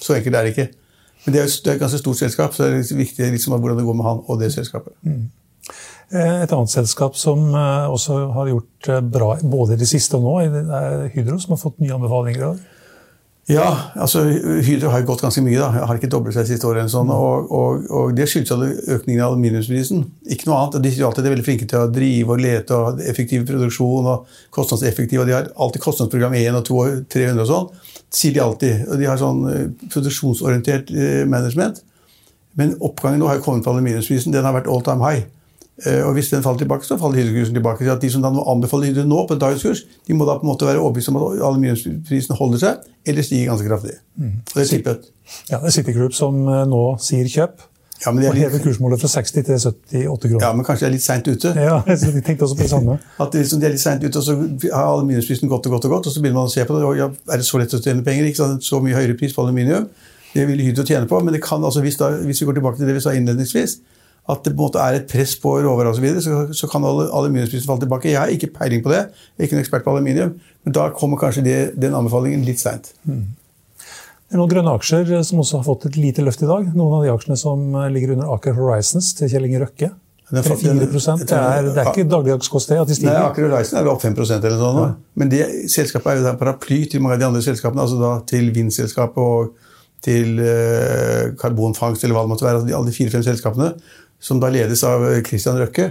Så 0.00 0.14
enkelt 0.18 0.36
er 0.36 0.44
det 0.44 0.52
ikke. 0.52 0.68
Men 1.24 1.34
det 1.34 1.40
er 1.40 1.46
et 1.46 1.80
ganske 1.80 1.98
stort 1.98 2.18
selskap, 2.18 2.54
så 2.54 2.66
det 2.66 2.82
er 2.82 2.98
viktig 2.98 3.30
liksom, 3.32 3.54
hvordan 3.60 3.78
det 3.78 3.86
går 3.86 3.96
med 3.96 4.04
han 4.04 4.20
og 4.26 4.40
det 4.40 4.52
selskapet. 4.52 4.92
Mm. 5.06 5.30
Et 6.12 6.52
annet 6.52 6.68
selskap 6.70 7.16
som 7.16 7.54
eh, 7.56 7.88
også 7.88 8.18
har 8.34 8.50
gjort 8.50 8.88
eh, 8.92 9.00
bra 9.00 9.30
både 9.40 9.78
i 9.78 9.80
det 9.80 9.88
siste 9.88 10.18
og 10.18 10.26
nå, 10.26 10.34
det 10.52 10.64
er 10.76 11.06
Hydro, 11.14 11.38
som 11.40 11.54
har 11.54 11.62
fått 11.62 11.78
nye 11.80 11.94
anbefalinger 11.94 12.42
i 12.42 12.44
dag. 12.44 12.58
Ja, 13.50 13.90
altså 13.98 14.20
Hydro 14.62 14.92
har 14.92 15.02
gått 15.02 15.24
ganske 15.24 15.42
mye. 15.42 15.58
da, 15.58 15.86
Har 15.88 15.98
ikke 15.98 16.10
doblet 16.10 16.36
seg 16.36 16.46
siste 16.46 16.68
året. 16.68 16.86
Sånn, 16.92 17.10
og, 17.10 17.50
og, 17.50 17.88
og 17.90 18.12
Det 18.14 18.28
skyldes 18.30 18.86
økningen 18.94 19.18
i 19.18 19.24
aluminiumsprisen. 19.26 20.04
Ikke 20.30 20.46
noe 20.46 20.60
annet. 20.60 20.78
De 20.84 20.92
er 20.92 21.06
alltid 21.08 21.26
veldig 21.26 21.46
flinke 21.48 21.66
til 21.66 21.82
å 21.82 21.90
drive 21.90 22.36
og 22.36 22.42
lete 22.42 22.78
og 22.78 23.02
effektiv 23.02 23.48
produksjon 23.50 24.06
og 24.12 24.30
kostnadseffektiv. 24.54 25.24
og 25.24 25.26
De 25.26 25.34
har 25.34 25.50
alltid 25.56 25.82
kostnadsprogram 25.82 26.38
1 26.38 26.60
og 26.60 26.68
2 26.70 26.78
og 26.84 27.02
300 27.10 27.42
og 27.42 27.50
sånn. 27.50 27.98
Sier 28.14 28.36
de 28.36 28.44
alltid. 28.46 28.86
og 28.86 29.02
De 29.02 29.10
har 29.10 29.18
sånn 29.18 29.42
eh, 29.50 29.66
produksjonsorientert 29.90 30.94
eh, 30.94 31.22
management. 31.26 31.82
Men 32.60 32.76
oppgangen 32.84 33.24
nå 33.24 33.30
har 33.32 33.42
kommet 33.42 33.66
på 33.66 33.74
aluminiumsprisen. 33.74 34.34
Den 34.34 34.46
har 34.46 34.54
vært 34.54 34.70
all 34.70 34.86
time 34.86 35.02
high. 35.02 35.26
Eh, 35.86 36.02
Og 36.06 36.12
Hvis 36.14 36.28
den 36.30 36.42
faller 36.44 36.58
tilbake, 36.58 36.84
så 36.84 36.98
faller 37.00 37.16
Hydro-kursen 37.22 37.54
tilbake. 37.56 37.84
Så 37.84 37.92
at 37.96 38.02
De 38.02 38.10
som 38.12 38.22
da 38.22 38.28
anbefaler 38.28 38.90
Hydro 38.92 39.06
nå 39.08 39.26
på 39.26 39.38
dagens 39.40 39.84
de 40.06 40.14
må 40.14 40.26
da 40.28 40.36
på 40.38 40.44
en 40.44 40.50
måte 40.52 40.66
være 40.68 40.78
overbevist 40.78 41.08
om 41.08 41.16
at 41.16 41.40
aluminiumsprisen 41.40 42.36
holder 42.36 42.58
seg, 42.58 42.76
eller 43.06 43.22
stiger 43.22 43.48
ganske 43.50 43.68
kraftig. 43.68 43.96
Og 44.20 44.56
det 44.60 44.68
tipper 44.68 44.90
jeg. 44.90 45.12
Ja, 45.50 45.58
det 45.58 45.66
er 45.72 45.76
City 45.78 45.92
Group 45.96 46.12
som 46.14 46.42
eh, 46.48 46.64
nå 46.68 46.82
sier 47.00 47.24
kjøp, 47.24 47.68
Ja, 48.04 48.10
og 48.10 48.18
hever 48.18 48.50
litt, 48.58 48.64
kursmålet 48.64 48.98
fra 49.00 49.08
60 49.08 49.32
til 49.46 49.54
78 49.54 50.28
kroner. 50.28 50.42
ja, 50.42 50.52
men 50.52 50.64
kanskje 50.66 50.84
de 50.84 50.86
er 50.90 50.94
litt 50.96 51.04
seint 51.04 51.28
ute. 51.28 51.52
Ja, 51.68 51.76
jeg 51.86 52.22
tenkte 52.26 52.44
også 52.44 52.56
på 52.58 52.62
det 52.66 52.70
samme. 52.70 52.98
At 53.22 53.32
det 53.32 53.44
de 53.50 53.66
er 53.66 53.70
litt 53.76 53.80
sent 53.80 54.02
ute, 54.04 54.18
og 54.18 54.24
så 54.26 54.34
har 54.74 54.88
aluminiumsprisen 54.90 55.48
gått 55.48 55.66
og 55.70 55.76
gått 55.76 55.86
og 55.86 55.94
gått, 55.96 56.06
og 56.10 56.12
så 56.12 56.20
begynner 56.20 56.42
man 56.42 56.50
å 56.50 56.52
se 56.52 56.64
på 56.66 56.74
det. 56.76 56.82
og 56.84 56.96
ja, 56.98 57.06
Er 57.30 57.38
det 57.38 57.46
så 57.46 57.58
lett 57.62 57.72
å 57.74 57.80
tjene 57.80 58.02
penger? 58.02 58.26
Ikke 58.26 58.42
sant? 58.42 58.64
Så 58.66 58.80
mye 58.82 58.94
høyere 58.98 59.14
pris 59.18 59.32
på 59.34 59.42
aluminium. 59.46 59.86
Det 60.34 60.46
vil 60.48 60.60
Hydro 60.66 60.84
tjene 60.84 61.06
på, 61.06 61.20
men 61.22 61.32
det 61.32 61.42
kan 61.44 61.62
altså, 61.64 61.80
hvis, 61.80 61.96
da, 62.00 62.10
hvis 62.26 62.40
vi 62.42 62.46
går 62.50 62.58
tilbake 62.58 62.76
til 62.80 62.86
det 62.90 62.94
vi 62.98 63.04
sa 63.04 63.14
innledningsvis, 63.14 63.78
at 64.30 64.44
det 64.44 64.52
på 64.54 64.60
en 64.62 64.68
måte 64.68 64.78
er 64.78 65.00
et 65.00 65.08
press 65.10 65.32
på 65.42 65.56
råvarer 65.64 65.90
osv., 65.90 65.98
så, 65.98 66.02
videre, 66.04 66.22
så, 66.22 66.54
så 66.54 66.68
kan 66.70 66.84
al- 66.86 67.08
aluminiumsprisen 67.10 67.66
falle 67.66 67.82
tilbake. 67.82 68.10
Jeg 68.12 68.20
har 68.20 68.30
ikke 68.30 68.52
peiling 68.54 68.82
på 68.84 68.92
det, 68.92 69.00
jeg 69.10 69.42
er 69.42 69.48
ikke 69.48 69.56
noen 69.58 69.64
ekspert 69.64 69.84
på 69.86 69.90
aluminium, 69.96 70.36
men 70.64 70.76
da 70.76 70.88
kommer 70.94 71.18
kanskje 71.18 71.42
det, 71.46 71.56
den 71.82 71.94
anbefalingen 71.98 72.44
litt 72.46 72.60
seint. 72.62 72.92
Det 73.02 74.38
er 74.38 74.40
noen 74.40 74.48
grønne 74.52 74.72
aksjer 74.78 75.10
eh, 75.18 75.24
som 75.26 75.42
også 75.42 75.58
har 75.60 75.66
fått 75.66 75.88
et 75.90 75.96
lite 76.00 76.22
løft 76.24 76.40
i 76.40 76.48
dag. 76.48 76.70
Noen 76.78 76.94
av 77.00 77.02
de 77.04 77.10
aksjene 77.12 77.36
som 77.36 77.66
eh, 77.76 77.88
ligger 77.92 78.14
under 78.14 78.30
Aker 78.36 78.54
Horizons 78.56 79.10
til 79.18 79.28
Kjell 79.28 79.48
Inge 79.50 79.60
Røkke. 79.64 79.90
Den 80.32 80.46
falt- 80.46 80.62
3-4 80.64 80.78
det 81.28 81.36
er, 81.36 81.66
det 81.74 81.82
er 81.82 81.90
ikke 81.90 82.06
dagligdagskost 82.08 82.70
det 82.72 82.78
at 82.80 82.88
de 82.88 82.94
Nei, 82.94 83.00
stiger. 83.02 83.18
Aker 83.26 83.44
Horizon 83.50 83.76
er 83.76 83.84
vel 83.84 83.90
opp 83.92 84.00
5 84.06 84.14
eller 84.38 84.54
sånn. 84.62 84.78
Ja. 84.80 84.86
Men 85.20 85.32
det 85.34 85.42
selskapet 85.74 86.08
er 86.14 86.22
jo 86.22 86.30
en 86.30 86.38
paraply 86.40 86.78
til 86.88 87.02
mange 87.04 87.18
av 87.18 87.20
de 87.20 87.26
andre 87.28 87.42
selskapene. 87.44 87.82
altså 87.84 87.98
da 88.00 88.12
Til 88.30 88.48
vindselskapet 88.56 89.20
og 89.20 89.52
til 90.02 90.40
eh, 90.40 91.34
karbonfangst 91.42 92.06
eller 92.06 92.16
hva 92.16 92.24
det 92.24 92.32
måtte 92.32 92.46
være. 92.48 92.62
altså 92.62 92.70
de- 92.70 92.78
Alle 92.78 92.88
de 92.88 92.96
fire-fem 92.96 93.26
selskapene 93.28 93.68
som 94.22 94.38
da 94.42 94.50
ledes 94.54 94.84
av 94.86 95.02
eh, 95.10 95.20
Christian 95.26 95.58
Røkke. 95.60 95.88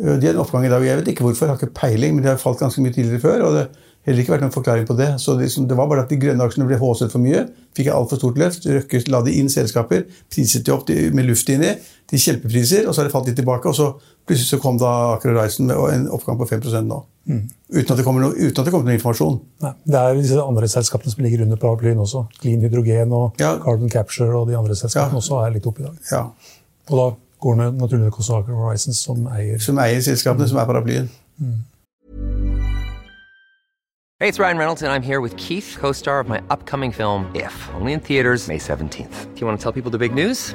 Eh, 0.00 0.16
De 0.16 0.26
har 0.30 0.34
en 0.34 0.40
oppgang 0.44 0.64
i 0.66 0.72
dag. 0.72 0.84
Jeg 0.86 1.02
vet 1.02 1.12
ikke 1.14 1.26
hvorfor, 1.28 1.46
jeg 1.46 1.54
har 1.54 1.60
ikke 1.60 1.76
peiling, 1.82 2.16
men 2.16 2.24
de 2.24 2.32
har 2.32 2.40
falt 2.40 2.60
ganske 2.64 2.80
mye 2.84 2.94
tidligere 2.96 3.20
før. 3.20 3.44
og 3.48 3.52
det 3.58 3.66
har 3.68 4.14
heller 4.14 4.22
ikke 4.24 4.32
vært 4.32 4.44
noen 4.46 4.54
forklaring 4.54 4.86
på 4.88 4.96
det. 4.96 5.08
Så 5.20 5.34
det, 5.36 5.50
det 5.68 5.76
var 5.76 5.88
bare 5.90 6.06
at 6.06 6.08
de 6.08 6.16
grønne 6.22 6.40
aksjene 6.46 6.64
ble 6.70 6.78
håset 6.80 7.12
for 7.12 7.20
mye. 7.20 7.42
Fikk 7.76 7.90
et 7.90 7.96
altfor 7.98 8.16
stort 8.22 8.38
løft. 8.40 8.64
Røkke 8.64 9.02
la 9.12 9.20
de 9.26 9.34
inn 9.36 9.50
selskaper, 9.52 10.06
priset 10.32 10.64
de 10.64 10.72
opp 10.72 10.86
de- 10.88 11.10
med 11.12 11.26
luft 11.28 11.50
inni 11.52 11.74
til 12.08 12.22
kjempepriser, 12.24 12.86
og 12.88 12.94
så 12.96 13.02
har 13.02 13.10
det 13.10 13.12
falt 13.12 13.28
litt 13.28 13.36
tilbake. 13.36 13.68
Og 13.68 13.76
så 13.76 13.90
plutselig 14.24 14.48
så 14.54 14.60
kom 14.62 14.78
da 14.80 14.94
Aker 15.18 15.34
Horizon 15.34 15.68
med 15.68 15.76
en 15.92 16.06
oppgang 16.16 16.38
på 16.40 16.46
5% 16.48 16.88
nå. 16.88 17.02
Uten, 17.28 17.90
at 17.92 17.98
det 18.00 18.04
kommer 18.06 18.22
noe, 18.24 18.32
uten 18.32 18.62
at 18.62 18.64
det 18.64 18.72
kommer 18.72 18.88
noe 18.88 18.96
informasjon. 18.96 19.34
Nei, 19.60 19.74
det 19.84 20.00
er 20.00 20.14
disse 20.16 20.40
andre 20.40 20.68
selskapene 20.72 21.12
som 21.12 21.20
ligger 21.26 21.42
under 21.44 21.60
paraplyen 21.60 22.00
også. 22.00 22.22
Clean 22.40 22.62
Hydrogen 22.64 23.12
og 23.12 23.36
Ja. 23.42 23.58
Carbon 23.60 23.90
Capture 23.92 24.32
og 24.40 24.48
de 24.48 24.56
andre 24.56 24.72
selskapene 24.78 25.18
Ja. 25.18 25.20
også 25.20 25.42
er 25.44 25.50
litt 25.58 25.66
oppe 25.68 25.82
i 25.84 25.84
dag. 25.90 25.98
Ja. 26.10 26.22
Og 26.88 26.96
da 26.96 27.08
går 27.40 27.54
naturlig 27.54 28.04
nok 28.04 28.18
også 28.18 28.36
Aker 28.42 28.54
Horizons 28.54 28.96
som 28.96 29.26
eier 29.26 29.58
Som 29.58 29.78
eier 29.78 30.00
selskapene, 30.00 30.48
som 30.48 30.58
er 30.58 30.64
paraplyen. 30.64 31.10
Hey, 34.20 34.28
it's 34.28 34.40
Ryan 34.40 34.58
Reynolds, 34.58 34.82
and 34.82 34.90
I'm 34.90 35.02
here 35.02 35.20
with 35.20 35.36
Keith, 35.36 35.76
co 35.78 35.92
star 35.92 36.18
of 36.18 36.28
my 36.28 36.40
upcoming 36.50 36.90
film, 36.90 37.30
If, 37.36 37.54
only 37.74 37.92
in 37.92 38.00
theaters, 38.00 38.48
May 38.48 38.58
17th. 38.58 39.34
Do 39.34 39.40
you 39.40 39.46
want 39.46 39.60
to 39.60 39.62
tell 39.62 39.72
people 39.72 39.92
the 39.92 39.98
big 39.98 40.12
news? 40.12 40.54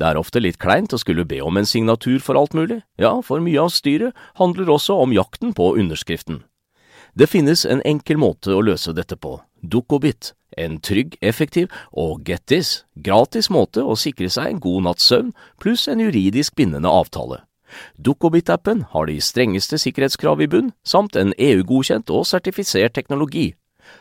Det 0.00 0.08
er 0.08 0.16
ofte 0.16 0.40
litt 0.40 0.56
kleint 0.56 0.94
å 0.96 0.98
skulle 1.00 1.26
be 1.28 1.42
om 1.44 1.58
en 1.60 1.68
signatur 1.68 2.22
for 2.24 2.38
alt 2.40 2.54
mulig, 2.56 2.78
ja, 2.96 3.18
for 3.20 3.42
mye 3.44 3.60
av 3.60 3.74
styret 3.74 4.16
handler 4.40 4.72
også 4.72 4.96
om 4.96 5.12
jakten 5.12 5.52
på 5.52 5.74
underskriften. 5.76 6.40
Det 7.12 7.28
finnes 7.28 7.66
en 7.68 7.82
enkel 7.84 8.16
måte 8.22 8.54
å 8.54 8.62
løse 8.64 8.94
dette 8.96 9.18
på, 9.20 9.36
Dukkobit, 9.60 10.32
en 10.56 10.78
trygg, 10.80 11.18
effektiv 11.20 11.68
og 11.92 12.24
get 12.24 12.46
this, 12.48 12.86
gratis 12.96 13.50
måte 13.52 13.84
å 13.84 13.98
sikre 13.98 14.30
seg 14.32 14.54
en 14.54 14.64
god 14.64 14.88
natts 14.88 15.04
søvn 15.10 15.34
pluss 15.60 15.84
en 15.90 16.00
juridisk 16.00 16.56
bindende 16.56 16.88
avtale. 16.88 17.42
Dukkobit-appen 18.00 18.86
har 18.94 19.06
de 19.06 19.20
strengeste 19.20 19.78
sikkerhetskrav 19.78 20.40
i 20.40 20.48
bunn, 20.48 20.72
samt 20.82 21.14
en 21.14 21.36
EU-godkjent 21.36 22.08
og 22.10 22.24
sertifisert 22.26 22.96
teknologi. 22.96 23.50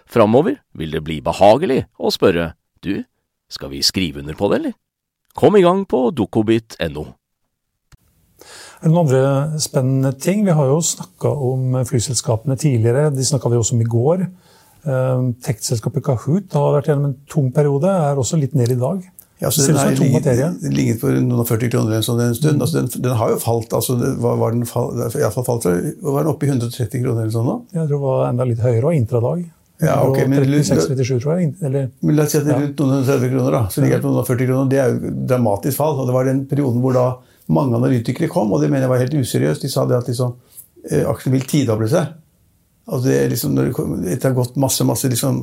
Framover 0.07 0.61
vil 0.71 0.95
det 0.95 1.03
bli 1.03 1.19
behagelig 1.21 1.83
å 1.99 2.13
spørre 2.13 2.53
du, 2.85 3.03
skal 3.51 3.73
vi 3.73 3.83
skrive 3.83 4.23
under 4.23 4.37
på 4.37 4.47
det, 4.47 4.61
eller? 4.61 4.79
Kom 5.37 5.55
i 5.57 5.63
gang 5.63 5.85
på 5.87 6.09
dokobit.no. 6.15 7.05
Er 8.79 8.87
det 8.87 8.93
noen 8.93 9.01
andre 9.03 9.59
spennende 9.59 10.13
ting? 10.15 10.45
Vi 10.47 10.55
har 10.55 10.69
jo 10.71 10.79
snakka 10.83 11.31
om 11.49 11.75
flyselskapene 11.87 12.55
tidligere. 12.59 13.09
De 13.11 13.25
snakka 13.27 13.51
vi 13.51 13.59
også 13.59 13.75
om 13.75 13.83
i 13.83 13.89
går. 13.91 14.23
Tekstselskapet 14.79 15.43
Tech-selskapet 15.43 16.05
Kahoot 16.05 16.53
har 16.55 16.75
vært 16.77 16.87
gjennom 16.87 17.09
en 17.09 17.17
tung 17.29 17.49
periode, 17.51 17.91
er 17.91 18.19
også 18.19 18.39
litt 18.39 18.55
ned 18.55 18.71
i 18.71 18.79
dag. 18.79 19.01
Ja, 19.39 19.49
så 19.51 19.61
Det 19.61 19.65
ser 19.65 19.73
den 19.73 19.75
ut 19.75 19.81
som 19.81 19.89
en 19.89 19.97
tung 19.97 20.05
ligget, 20.05 20.23
materie. 20.23 20.71
ligget 20.75 21.01
på 21.01 21.11
noen 21.11 21.43
og 21.43 21.47
40 21.47 21.69
kroner 21.71 21.95
en 21.95 22.03
sånn 22.03 22.19
en 22.23 22.35
stund. 22.35 22.61
Altså, 22.63 22.79
den, 22.79 23.03
den 23.03 23.15
har 23.19 23.29
jo 23.31 23.37
falt. 23.39 23.73
altså 23.73 23.95
det 23.99 24.09
var, 24.23 24.35
var 24.39 24.51
den 24.55 24.65
fall, 24.67 24.91
i 24.95 25.19
hvert 25.19 25.35
fall 25.35 25.45
falt 25.47 25.63
fra, 25.67 25.75
Var 25.75 26.23
den 26.23 26.31
oppe 26.31 26.47
i 26.47 26.49
130 26.49 27.03
kroner 27.03 27.21
eller 27.23 27.35
sånn 27.35 27.47
nå? 27.47 27.55
Jeg 27.75 27.87
tror 27.87 27.93
det 27.93 28.03
var 28.03 28.25
enda 28.29 28.47
litt 28.47 28.59
høyere, 28.63 28.85
og 28.87 28.95
intradag. 28.95 29.45
Ja, 29.81 30.01
ok, 30.03 30.17
men- 30.27 30.43
36-37, 30.43 31.21
tror 31.23 31.39
jeg. 31.39 31.53
Eller, 31.63 31.89
Men 32.01 32.15
la 32.15 32.23
oss 32.23 32.33
si 32.33 32.37
at 32.37 32.45
det 32.45 32.53
er 32.55 32.61
rundt 32.65 32.81
noen 32.83 33.05
30 33.07 33.29
kroner, 33.31 33.51
da. 33.51 33.61
Så 33.71 33.81
ligger 33.81 33.95
det 33.95 34.03
på 34.03 34.11
noen 34.11 34.27
40 34.27 34.47
kroner. 34.49 34.69
Det 34.69 34.79
er 34.79 34.89
jo 34.89 35.11
et 35.11 35.19
dramatisk 35.31 35.77
fall. 35.77 35.99
Og 35.99 36.07
det 36.09 36.15
var 36.15 36.25
den 36.27 36.45
perioden 36.49 36.81
hvor 36.83 36.93
da 36.97 37.05
mange 37.49 37.77
analytikere 37.79 38.29
kom, 38.29 38.51
og 38.53 38.61
det 38.61 38.69
mener 38.69 38.85
jeg 38.85 38.93
var 38.93 39.03
helt 39.03 39.15
useriøst. 39.15 39.61
De 39.63 39.69
sa 39.71 39.85
det 39.85 39.97
at 39.97 40.09
liksom, 40.11 40.35
eh, 40.91 41.05
aksjene 41.07 41.37
vil 41.37 41.47
tidoble 41.47 41.87
seg. 41.89 42.11
Altså 42.89 43.05
det 43.05 43.15
er 43.21 43.29
liksom, 43.29 43.55
det, 43.55 43.73
kom, 43.73 43.91
har 44.03 44.33
gått 44.33 44.55
masse, 44.57 44.85
masse 44.87 45.09
liksom 45.11 45.41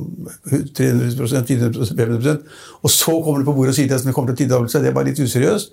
300 0.75 1.45
400 1.47 1.85
500% 1.95 2.41
og 2.83 2.91
så 2.91 3.13
kommer 3.23 3.39
det 3.39 3.47
på 3.47 3.53
bordet 3.55 3.71
og 3.71 3.77
sier 3.77 3.93
at 3.95 4.03
det 4.03 4.13
kommer 4.15 4.33
til 4.33 4.35
å 4.35 4.41
tidoble 4.43 4.71
seg. 4.71 4.83
Det 4.83 4.91
er 4.91 4.97
bare 4.97 5.07
litt 5.07 5.21
useriøst. 5.21 5.71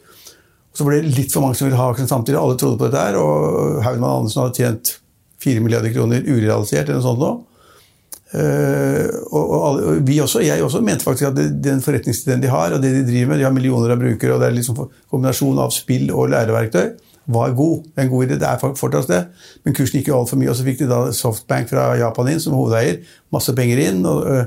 Og 0.74 0.78
så 0.78 0.86
ble 0.86 1.00
det 1.02 1.16
litt 1.16 1.34
for 1.34 1.42
mange 1.42 1.58
som 1.58 1.66
ville 1.66 1.78
ha 1.78 1.88
aksjen 1.90 2.10
samtidig. 2.10 2.38
Alle 2.38 2.58
trodde 2.58 2.78
på 2.78 2.86
dette 2.86 3.02
her, 3.02 3.18
og 3.18 3.82
Haugmann 3.82 4.22
Andersen 4.22 4.44
hadde 4.44 4.58
tjent 4.58 4.94
4 5.42 5.62
milliarder 5.62 5.92
kroner 5.94 6.22
urealisert 6.22 6.88
eller 6.88 7.00
noe 7.00 7.08
sånt 7.08 7.22
nå. 7.22 7.32
Eh, 8.34 9.06
og, 9.30 9.50
og, 9.54 9.76
og 9.78 9.98
vi 10.08 10.16
også, 10.18 10.40
jeg 10.42 10.62
også 10.64 10.80
mente 10.82 11.06
faktisk 11.06 11.28
at 11.28 11.36
det, 11.38 11.48
den 11.62 11.82
forretningsideen 11.84 12.42
de 12.42 12.50
har, 12.50 12.74
og 12.74 12.82
det 12.82 12.90
de 12.96 13.04
driver 13.06 13.30
med, 13.30 13.38
de 13.38 13.46
har 13.46 13.54
millioner 13.54 13.94
av 13.94 14.00
brukere, 14.00 14.34
og 14.34 14.40
det 14.42 14.48
er 14.48 14.56
liksom 14.56 14.80
kombinasjon 15.12 15.60
av 15.62 15.70
spill 15.74 16.10
og 16.10 16.32
læreverktøy, 16.34 16.88
var 17.34 17.54
god. 17.56 17.84
Det 17.86 18.02
er 18.02 18.04
en 18.08 18.10
god 18.12 18.24
idé, 18.26 18.38
det 18.40 18.48
er 18.48 18.58
for- 18.60 18.74
fortsatt 18.76 19.08
det. 19.08 19.20
Men 19.64 19.76
kursen 19.76 20.00
gikk 20.00 20.10
jo 20.10 20.18
altfor 20.18 20.36
mye, 20.40 20.50
og 20.52 20.58
så 20.58 20.66
fikk 20.66 20.82
de 20.82 20.88
da 20.90 20.98
Softbank 21.16 21.70
fra 21.70 21.86
Japan 21.96 22.28
inn 22.34 22.42
som 22.42 22.56
hovedeier. 22.58 22.98
Masse 23.32 23.54
penger 23.56 23.80
inn. 23.80 24.02
Og, 24.04 24.26
øh, 24.28 24.44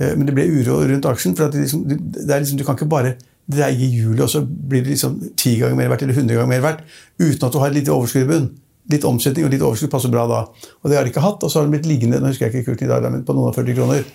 øh, 0.00 0.16
men 0.16 0.26
det 0.26 0.34
ble 0.34 0.48
uro 0.50 0.80
rundt 0.90 1.06
aksjen. 1.06 1.36
for 1.36 1.52
det 1.52 1.60
liksom, 1.60 1.84
det 1.86 2.26
er 2.30 2.40
liksom, 2.40 2.58
Du 2.58 2.64
kan 2.64 2.74
ikke 2.74 2.88
bare 2.90 3.14
dreie 3.50 3.86
hjulet, 3.86 4.24
og 4.26 4.30
så 4.30 4.42
blir 4.42 4.82
det 4.82 4.96
liksom 4.96 5.20
ti 5.36 5.54
ganger 5.60 5.76
mer 5.76 5.88
verdt 5.92 6.02
eller 6.02 6.14
100 6.14 6.34
ganger 6.34 6.48
mer 6.50 6.60
verdt, 6.66 6.82
uten 7.20 7.46
at 7.46 7.52
du 7.52 7.58
har 7.58 7.70
et 7.70 7.74
lite 7.78 7.92
overskudd 7.94 8.22
i 8.22 8.26
bunnen. 8.32 8.50
Litt 8.90 9.04
omsetning 9.04 9.44
og 9.46 9.52
litt 9.52 9.62
overskudd 9.62 9.92
passer 9.92 10.12
bra 10.12 10.24
da. 10.30 10.40
Og 10.80 10.90
det 10.90 10.96
har 10.96 11.04
de 11.04 11.12
ikke 11.12 11.22
hatt, 11.24 11.44
og 11.44 11.52
så 11.52 11.60
har 11.60 11.68
den 11.68 11.76
blitt 11.76 11.88
liggende 11.88 12.20
nå 12.20 12.32
husker 12.32 12.48
jeg 12.48 12.60
ikke 12.62 12.72
kursen 12.72 12.88
i 12.88 12.90
dag, 12.90 13.06
men 13.12 13.26
på 13.26 13.36
noen 13.36 13.52
og 13.52 13.58
40 13.58 13.76
kroner. 13.76 14.08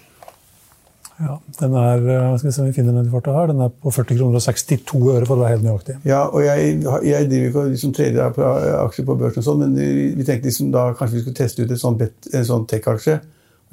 ja, 1.19 1.35
den 1.59 1.75
er, 1.79 2.01
eh, 2.11 2.37
skal 2.37 2.49
vi 2.49 2.53
se 2.55 2.61
om 2.61 2.67
vi 2.67 2.73
finner 2.75 2.97
den 2.97 3.07
i 3.07 3.11
farta 3.13 3.31
her, 3.31 3.47
den 3.47 3.61
er 3.61 3.69
på 3.69 3.93
40 3.93 4.17
kroner 4.17 4.35
og 4.35 4.43
62 4.43 5.13
øre, 5.13 5.25
for 5.25 5.37
å 5.37 5.43
være 5.45 5.53
helt 5.53 5.63
nøyaktig. 5.63 5.95
Ja, 6.03 6.25
og 6.27 6.43
jeg, 6.43 6.81
jeg 7.07 7.29
driver 7.29 7.47
ikke 7.47 7.61
og 7.61 7.71
liksom 7.71 7.93
trader 7.95 8.33
på 8.35 8.49
aksjer 8.81 9.07
på 9.07 9.15
børsen, 9.21 9.39
og 9.39 9.47
sånn, 9.47 9.63
men 9.63 9.77
vi, 9.79 10.09
vi 10.17 10.27
tenkte 10.27 10.49
liksom 10.49 10.73
da 10.73 10.89
kanskje 10.97 11.15
vi 11.15 11.23
skulle 11.23 11.39
teste 11.39 11.63
ut 11.63 11.77
sånt 11.79 12.01
bet, 12.01 12.17
en 12.33 12.49
sånn 12.49 12.67
tech-aksje. 12.67 13.21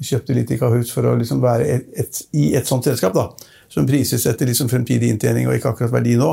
Kjøpte 0.03 0.35
litt 0.35 0.49
i 0.51 0.57
Kahoot 0.59 0.89
for 0.91 1.07
å 1.07 1.13
liksom 1.15 1.39
være 1.43 1.67
et, 1.69 1.91
et, 1.99 2.23
i 2.35 2.49
et 2.57 2.67
sånt 2.67 2.83
selskap 2.83 3.13
da, 3.15 3.29
som 3.71 3.85
prises 3.87 4.25
etter 4.27 4.49
liksom 4.49 4.67
fremtidig 4.71 5.11
inntjening 5.13 5.47
og 5.47 5.55
ikke 5.55 5.71
akkurat 5.71 5.93
verdi 5.93 6.17
nå. 6.19 6.31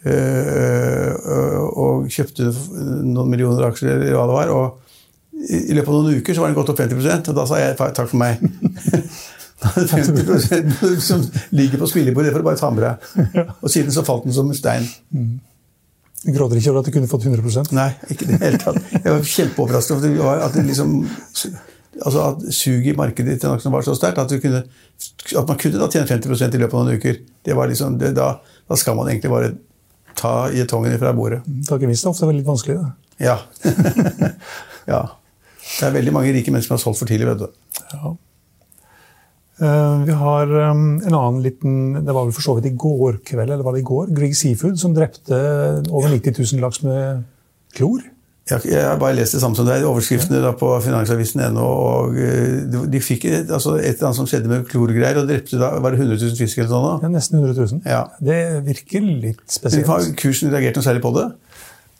Eh, 0.00 1.10
og 1.70 2.06
kjøpte 2.12 2.48
noen 3.04 3.28
millioner 3.28 3.68
aksjer, 3.68 3.98
eller 3.98 4.16
hva 4.16 4.28
det 4.30 4.38
var. 4.38 4.54
og 4.54 4.86
i 5.40 5.72
løpet 5.72 5.88
av 5.88 5.94
noen 5.96 6.20
uker 6.20 6.36
så 6.36 6.42
var 6.42 6.50
den 6.50 6.56
gått 6.58 6.70
opp 6.72 6.80
50% 6.82 7.30
og 7.32 7.36
da 7.38 7.44
sa 7.48 7.60
jeg 7.62 7.76
takk 7.80 8.10
for 8.10 8.20
meg. 8.20 8.42
50% 9.60 11.00
som 11.08 11.22
ligger 11.56 11.80
på 11.80 11.86
spillebordet, 11.86 12.30
det 12.30 12.34
får 12.34 12.42
du 12.42 12.48
bare 12.48 12.60
ta 12.60 12.70
med 12.72 12.84
deg. 12.86 13.54
Og 13.60 13.72
siden 13.72 13.92
så 13.92 14.04
falt 14.04 14.24
den 14.24 14.36
som 14.36 14.48
en 14.48 14.56
stein. 14.56 14.86
Du 16.20 16.32
gråter 16.36 16.60
ikke 16.60 16.72
over 16.72 16.82
at 16.82 16.88
du 16.88 16.94
kunne 16.94 17.08
fått 17.08 17.26
100 17.28 17.72
Nei, 17.76 17.90
ikke 18.12 18.26
i 18.26 18.30
det 18.32 18.40
hele 18.42 18.60
tatt. 18.60 18.80
Jeg 18.92 19.08
var 19.08 19.28
kjempeoverrasket 19.34 19.96
over 19.96 20.08
det 20.08 20.46
at 20.46 20.56
det 20.56 20.66
liksom 20.68 20.96
altså 22.00 22.22
at 22.22 22.44
suget 22.54 22.92
i 22.92 22.96
markedet 22.96 23.40
til 23.40 23.50
aksjen 23.50 23.72
var 23.74 23.84
så 23.84 23.96
sterkt 23.98 24.20
at, 24.22 24.32
at 24.32 25.48
man 25.48 25.58
kunne 25.58 25.80
da 25.80 25.88
tjene 25.90 26.08
50 26.08 26.44
i 26.54 26.60
løpet 26.62 26.76
av 26.76 26.84
noen 26.84 27.00
uker. 27.00 27.18
Det 27.44 27.56
var 27.56 27.68
liksom, 27.72 27.98
det, 28.00 28.14
da, 28.16 28.34
da 28.40 28.78
skal 28.78 28.96
man 28.96 29.10
egentlig 29.10 29.32
bare 29.32 29.52
ta 30.18 30.34
gjetongen 30.54 30.98
fra 31.00 31.12
bordet. 31.16 31.42
Takkevis 31.68 32.04
er 32.04 32.12
ofte 32.12 32.28
veldig 32.30 32.46
vanskelig. 32.46 32.78
Det. 32.80 33.26
Ja. 33.26 33.38
ja. 34.94 35.04
Det 35.70 35.86
er 35.86 35.94
veldig 35.94 36.14
mange 36.16 36.32
rike 36.34 36.52
mennesker 36.52 36.72
som 36.72 36.78
har 36.78 36.84
solgt 36.84 37.02
for 37.02 37.10
tidlig. 37.10 37.28
vet 37.30 37.44
du. 37.44 37.48
Ja. 37.94 38.14
Eh, 39.60 39.96
vi 40.08 40.16
har 40.16 40.54
um, 40.72 40.84
en 41.04 41.14
annen 41.14 41.42
liten 41.44 41.74
Det 42.00 42.14
var 42.14 42.24
vel 42.24 42.32
for 42.32 42.44
så 42.46 42.54
vidt 42.56 42.70
i 42.70 42.76
går 42.80 43.20
kveld, 43.28 43.50
eller 43.50 43.64
var 43.66 43.76
det 43.76 43.82
i 43.82 43.90
går? 43.90 44.08
Grieg 44.16 44.36
Seafood, 44.36 44.78
som 44.80 44.94
drepte 44.96 45.36
over 45.90 46.08
90 46.08 46.38
000 46.38 46.64
laks 46.64 46.82
med 46.86 47.26
klor. 47.76 48.00
Jeg, 48.50 48.64
jeg 48.72 48.82
har 48.84 48.96
bare 48.98 49.14
lest 49.14 49.36
det 49.36 49.40
samme 49.42 49.54
som 49.56 49.66
deg. 49.68 49.84
Overskriftene 49.86 50.40
da 50.42 50.50
på 50.58 50.70
finansavisen.no. 50.84 51.64
og 51.64 52.16
eh, 52.18 52.64
de, 52.72 52.82
de 52.90 53.00
fikk 53.04 53.24
et, 53.30 53.50
altså 53.50 53.76
et 53.78 53.92
eller 53.94 54.08
annet 54.10 54.18
som 54.20 54.26
skjedde 54.30 54.50
med 54.50 54.64
klorgreier, 54.70 55.20
og 55.22 55.28
drepte 55.30 55.60
da, 55.60 55.70
var 55.80 55.94
det 55.94 56.00
100 56.02 56.18
000 56.24 56.36
fisk 56.40 56.58
eller 56.58 56.72
sånn? 56.72 56.86
da? 56.88 56.94
Ja, 57.06 57.12
nesten 57.14 57.38
100 57.40 57.54
000. 57.60 57.82
Ja. 57.86 58.02
Det 58.20 58.40
virker 58.66 59.06
litt 59.06 59.44
spesielt. 59.50 59.86
Har 59.90 60.08
kursen 60.18 60.50
reagert 60.54 60.76
noe 60.80 60.86
særlig 60.88 61.04
på 61.06 61.14
det? 61.18 61.28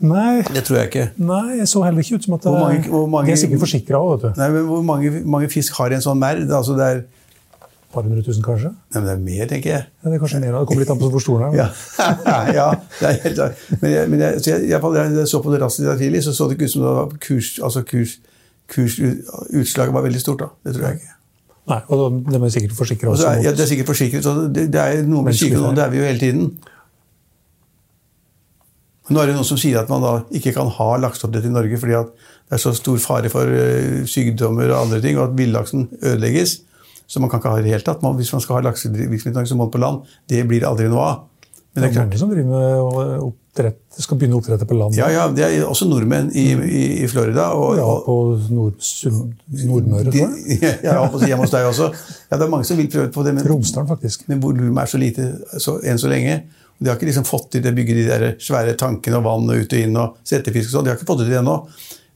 Nei, 0.00 0.40
Det 0.48 0.62
tror 0.64 0.78
jeg 0.80 0.88
ikke. 0.88 1.06
nei, 1.20 1.58
jeg 1.58 1.68
så 1.68 1.82
heller 1.84 2.00
ikke 2.00 2.16
ut 2.16 2.24
som 2.24 2.34
at 2.38 2.44
det, 2.46 2.50
Hvor 2.54 2.62
mange- 2.64 2.88
hvor 2.88 3.06
mange- 3.12 3.26
De 3.28 3.32
er 3.34 3.40
sikkert 3.42 3.60
forsikra 3.60 3.98
òg, 4.00 4.12
vet 4.14 4.22
du. 4.34 4.40
Nei, 4.40 4.48
men 4.54 4.62
Hvor 4.70 4.82
mange, 4.82 5.10
mange 5.28 5.48
fisk 5.52 5.76
har 5.76 5.92
i 5.92 5.98
en 5.98 6.00
sånn 6.06 6.16
merd? 6.18 6.46
Altså 6.50 6.72
det 6.78 6.86
er, 6.86 7.02
par 7.92 8.06
hundre 8.06 8.22
tusen, 8.22 8.42
kanskje? 8.44 8.70
nei, 8.70 9.00
men 9.00 9.06
det 9.08 9.12
er 9.12 9.22
mer, 9.24 9.46
tenker 9.50 9.70
jeg. 9.72 9.86
Ja, 9.90 10.08
det 10.08 10.16
er 10.16 10.22
kanskje 10.22 10.40
mer, 10.42 10.56
det 10.56 10.66
kommer 10.70 10.84
litt 10.84 10.92
an 10.94 11.00
på 11.00 11.10
hvor 11.10 11.24
stor 11.24 11.40
den 11.42 11.46
er. 11.48 11.56
Ja, 11.58 12.40
ja 12.58 12.66
det 13.00 13.08
er 13.08 13.16
helt 13.24 13.38
klart. 13.38 13.62
Men, 13.80 13.92
jeg, 13.92 14.10
men 14.12 14.24
jeg, 14.24 14.42
så 14.44 14.52
jeg, 14.52 14.68
jeg, 14.70 15.28
så 15.30 15.40
på 15.42 15.54
det 15.54 15.62
raskt 15.62 15.82
i 15.82 15.88
dag 15.88 16.02
tidlig, 16.02 16.24
så 16.26 16.34
så 16.36 16.48
det 16.50 16.58
ikke 16.58 16.68
ut 16.70 16.74
som 16.74 16.84
det 16.86 16.92
var 16.98 17.16
kurs, 17.28 17.54
altså 17.68 17.82
kurs, 17.92 18.18
kursutslaget 18.70 19.96
var 19.96 20.06
veldig 20.06 20.22
stort. 20.22 20.44
da. 20.44 20.52
Det 20.66 20.76
tror 20.76 20.86
jeg 20.88 21.00
ikke. 21.00 21.16
Nei, 21.70 21.80
og 21.92 22.20
Det 22.26 22.38
er 22.40 22.52
sikkert 22.54 22.76
forsikre 22.78 23.08
Og 23.10 23.18
så 23.18 23.26
også. 23.28 23.38
er, 23.38 23.44
ja, 23.44 23.50
det 23.54 23.64
er 23.64 23.70
sikkert 23.70 23.86
forsikret. 23.86 24.24
så 24.24 24.34
Det, 24.48 24.66
det 24.72 24.80
er 24.80 25.02
noe 25.06 25.26
med 25.26 25.36
sykdom, 25.38 25.74
det 25.74 25.84
er 25.84 25.90
vi 25.90 26.00
jo 26.00 26.06
hele 26.06 26.18
tiden. 26.18 26.50
Nå 29.10 29.18
er 29.18 29.30
det 29.30 29.34
noen 29.34 29.46
som 29.46 29.58
sier 29.58 29.80
at 29.80 29.90
man 29.90 30.04
da 30.04 30.12
ikke 30.38 30.52
kan 30.54 30.70
ha 30.70 30.88
lakseoppdrett 31.02 31.48
i 31.48 31.52
Norge 31.52 31.78
fordi 31.82 31.96
at 31.98 32.10
det 32.14 32.58
er 32.58 32.62
så 32.62 32.72
stor 32.74 32.98
fare 33.02 33.30
for 33.30 33.46
eh, 33.54 34.02
sykdommer 34.10 34.70
og 34.70 34.84
andre 34.84 35.00
ting, 35.02 35.18
og 35.18 35.28
at 35.28 35.38
villaksen 35.38 35.88
ødelegges. 36.02 36.60
Så 37.10 37.18
man 37.22 37.30
kan 37.32 37.40
ikke 37.42 37.50
ha 37.50 37.58
det 37.58 37.64
i 37.64 37.68
det 37.68 37.74
hele 37.74 37.86
tatt. 37.88 38.04
Man, 38.06 38.14
hvis 38.20 38.30
man 38.32 38.42
skal 38.44 38.60
ha 38.60 38.68
laksevirksomhet 38.68 39.32
i 39.34 39.36
Norge, 39.40 39.50
så 39.50 39.58
må 39.58 39.66
den 39.66 39.74
på 39.74 39.82
land. 39.82 40.04
Det 40.30 40.44
blir 40.46 40.62
det 40.62 40.68
aldri 40.70 40.86
noe 40.92 41.08
av. 41.08 41.26
Men 41.74 41.84
det 41.84 41.88
det 41.90 41.96
er 41.98 42.04
mange 42.04 42.18
som 42.18 42.30
driver 42.30 42.50
med 42.50 43.24
oppdrett, 43.26 43.80
skal 44.02 44.18
begynne 44.18 44.34
å 44.34 44.40
oppdrette 44.40 44.66
på 44.66 44.74
land. 44.78 44.94
ja, 44.98 45.06
ja, 45.14 45.24
det 45.34 45.44
er 45.46 45.66
også 45.66 45.86
nordmenn 45.90 46.30
i, 46.34 46.46
i, 46.54 46.80
i 47.04 47.08
Florida. 47.10 47.48
Og, 47.54 47.76
Ja, 47.78 47.88
på 48.06 48.14
Nord, 48.54 48.78
Nordmøre, 49.66 50.10
tror 50.10 50.18
jeg. 50.18 50.62
ja, 50.86 50.96
på 51.10 51.20
hjemme 51.26 51.44
hos 51.46 51.52
deg 51.54 51.68
også. 51.68 51.90
Ja, 52.30 52.38
det 52.38 52.46
er 52.46 52.50
mange 52.54 52.66
som 52.66 52.78
vil 52.80 52.88
prøve 52.90 53.10
på 53.14 53.22
det, 53.26 53.34
men, 53.38 53.46
Romsdalen, 53.46 53.90
faktisk. 53.90 54.26
men 54.30 54.42
volumet 54.42 54.82
er 54.84 54.90
så 54.90 54.98
lite 55.02 55.28
så, 55.62 55.76
enn 55.86 56.00
så 56.00 56.10
lenge. 56.10 56.40
De 56.80 56.88
har 56.88 56.96
ikke 56.98 57.10
liksom 57.10 57.26
fått 57.28 57.50
til 57.54 57.62
det 57.64 57.74
bygge 57.76 57.96
de 57.98 58.04
der 58.08 58.26
svære 58.40 58.74
tankene 58.80 59.18
og 59.20 59.26
vann 59.26 59.50
og 59.52 59.62
ut 59.66 59.74
og 59.76 59.82
inn 59.84 59.98
og 60.00 60.18
settefisk 60.26 60.70
og 60.70 60.78
sånn. 60.78 60.86
De 60.88 60.92
har 60.94 60.98
ikke 60.98 61.10
fått 61.10 61.22
til 61.24 61.30
det 61.34 61.38
ennå. 61.42 61.56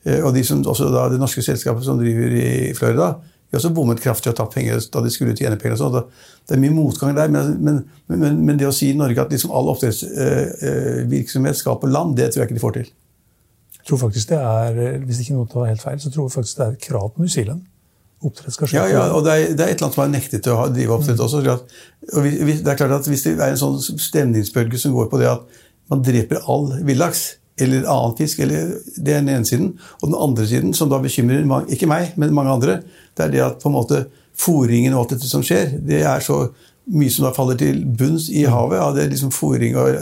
Eh, 0.09 0.21
Og 0.25 0.33
de 0.35 0.43
som, 0.47 0.63
også 0.65 0.89
da, 0.95 1.07
det 1.13 1.21
norske 1.21 1.45
selskapet 1.45 1.85
som 1.87 2.01
driver 2.01 2.33
i 2.41 2.73
Florida, 2.77 3.13
de 3.55 3.61
også 3.61 3.71
bommet 3.77 4.03
kraftig 4.03 4.33
og 4.33 4.37
tatt 4.41 4.53
penger 4.55 4.83
da 4.93 5.03
de 5.05 5.13
skulle 5.15 5.35
tjene 5.39 5.57
penger. 5.61 5.79
og 5.79 5.83
sånt. 5.95 6.11
Det 6.49 6.57
er 6.57 6.61
mye 6.65 6.75
motgang 6.75 7.15
der, 7.17 7.31
men, 7.33 7.55
men, 7.65 7.79
men, 8.11 8.41
men 8.45 8.59
det 8.61 8.67
å 8.69 8.75
si 8.75 8.91
i 8.93 8.97
Norge 8.99 9.23
at 9.23 9.33
liksom 9.33 9.55
all 9.55 9.71
oppdrettsvirksomhet 9.73 11.57
skal 11.59 11.79
på 11.81 11.91
land, 11.91 12.17
det 12.19 12.31
tror 12.33 12.43
jeg 12.45 12.51
ikke 12.51 12.59
de 12.59 12.65
får 12.65 12.77
til. 12.79 12.91
Jeg 13.79 13.89
tror 13.91 14.01
faktisk 14.01 14.31
det 14.33 14.41
er, 14.41 14.99
Hvis 15.05 15.21
ikke 15.25 15.37
noe 15.37 15.49
tar 15.53 15.67
helt 15.69 15.83
feil, 15.85 15.99
så 16.01 16.11
tror 16.13 16.27
jeg 16.29 16.35
faktisk 16.39 16.57
det 16.61 16.67
er 16.67 16.77
et 16.77 16.85
krav 16.89 17.11
på 17.15 17.21
New 17.25 17.29
Zealand. 17.33 17.65
Oppdrett 18.25 18.55
skal 18.57 18.71
skje. 18.71 18.79
Ja, 18.81 18.87
ja, 18.89 19.03
og 19.13 19.27
det 19.27 19.33
er, 19.35 19.43
det 19.53 19.61
er 19.67 19.73
et 19.75 19.77
eller 19.77 19.91
annet 19.91 19.97
som 19.99 20.03
har 20.07 20.13
nektet 20.15 20.45
til 20.47 20.55
å 20.57 20.69
drive 20.73 20.95
oppdrett 20.97 21.21
også. 21.21 21.43
at- 21.53 22.15
Og 22.17 22.25
vi, 22.25 22.31
vi, 22.49 22.53
det 22.65 22.71
er 22.73 22.79
klart 22.81 22.95
at 22.97 23.09
Hvis 23.11 23.25
det 23.27 23.35
er 23.37 23.53
en 23.53 23.61
sånn 23.61 23.77
stemningsbølge 24.01 24.81
som 24.81 24.95
går 24.97 25.11
på 25.13 25.21
det 25.21 25.29
at 25.29 25.45
man 25.93 26.01
dreper 26.07 26.41
all 26.49 26.71
villaks 26.89 27.35
eller 27.61 27.87
annen 27.87 28.17
fisk, 28.19 28.41
eller 28.43 28.75
det 28.97 29.15
er 29.15 29.23
den 29.23 29.31
ene 29.37 29.47
siden. 29.47 29.73
Og 30.01 30.09
den 30.09 30.19
andre 30.19 30.47
siden, 30.51 30.75
som 30.75 30.91
da 30.91 30.99
bekymrer 31.03 31.47
mange, 31.47 31.71
ikke 31.75 31.89
meg, 31.91 32.13
men 32.19 32.35
mange 32.35 32.55
andre, 32.57 32.77
det 33.15 33.27
er 33.27 33.35
det 33.35 33.43
at 33.47 33.63
på 33.63 33.71
en 33.71 33.77
måte 33.77 34.05
fòringen 34.39 34.95
og 34.95 35.05
alt 35.05 35.15
dette 35.15 35.31
som 35.31 35.45
skjer, 35.47 35.77
det 35.87 36.03
er 36.03 36.25
så 36.25 36.49
mye 36.91 37.13
som 37.13 37.29
da 37.29 37.33
faller 37.37 37.59
til 37.61 37.85
bunns 37.87 38.27
i 38.29 38.45
havet. 38.51 38.81
Ja, 38.81 38.89
det 38.97 39.05
er 39.05 39.13
liksom 39.13 39.33
fòring 39.35 39.79
og 39.81 39.95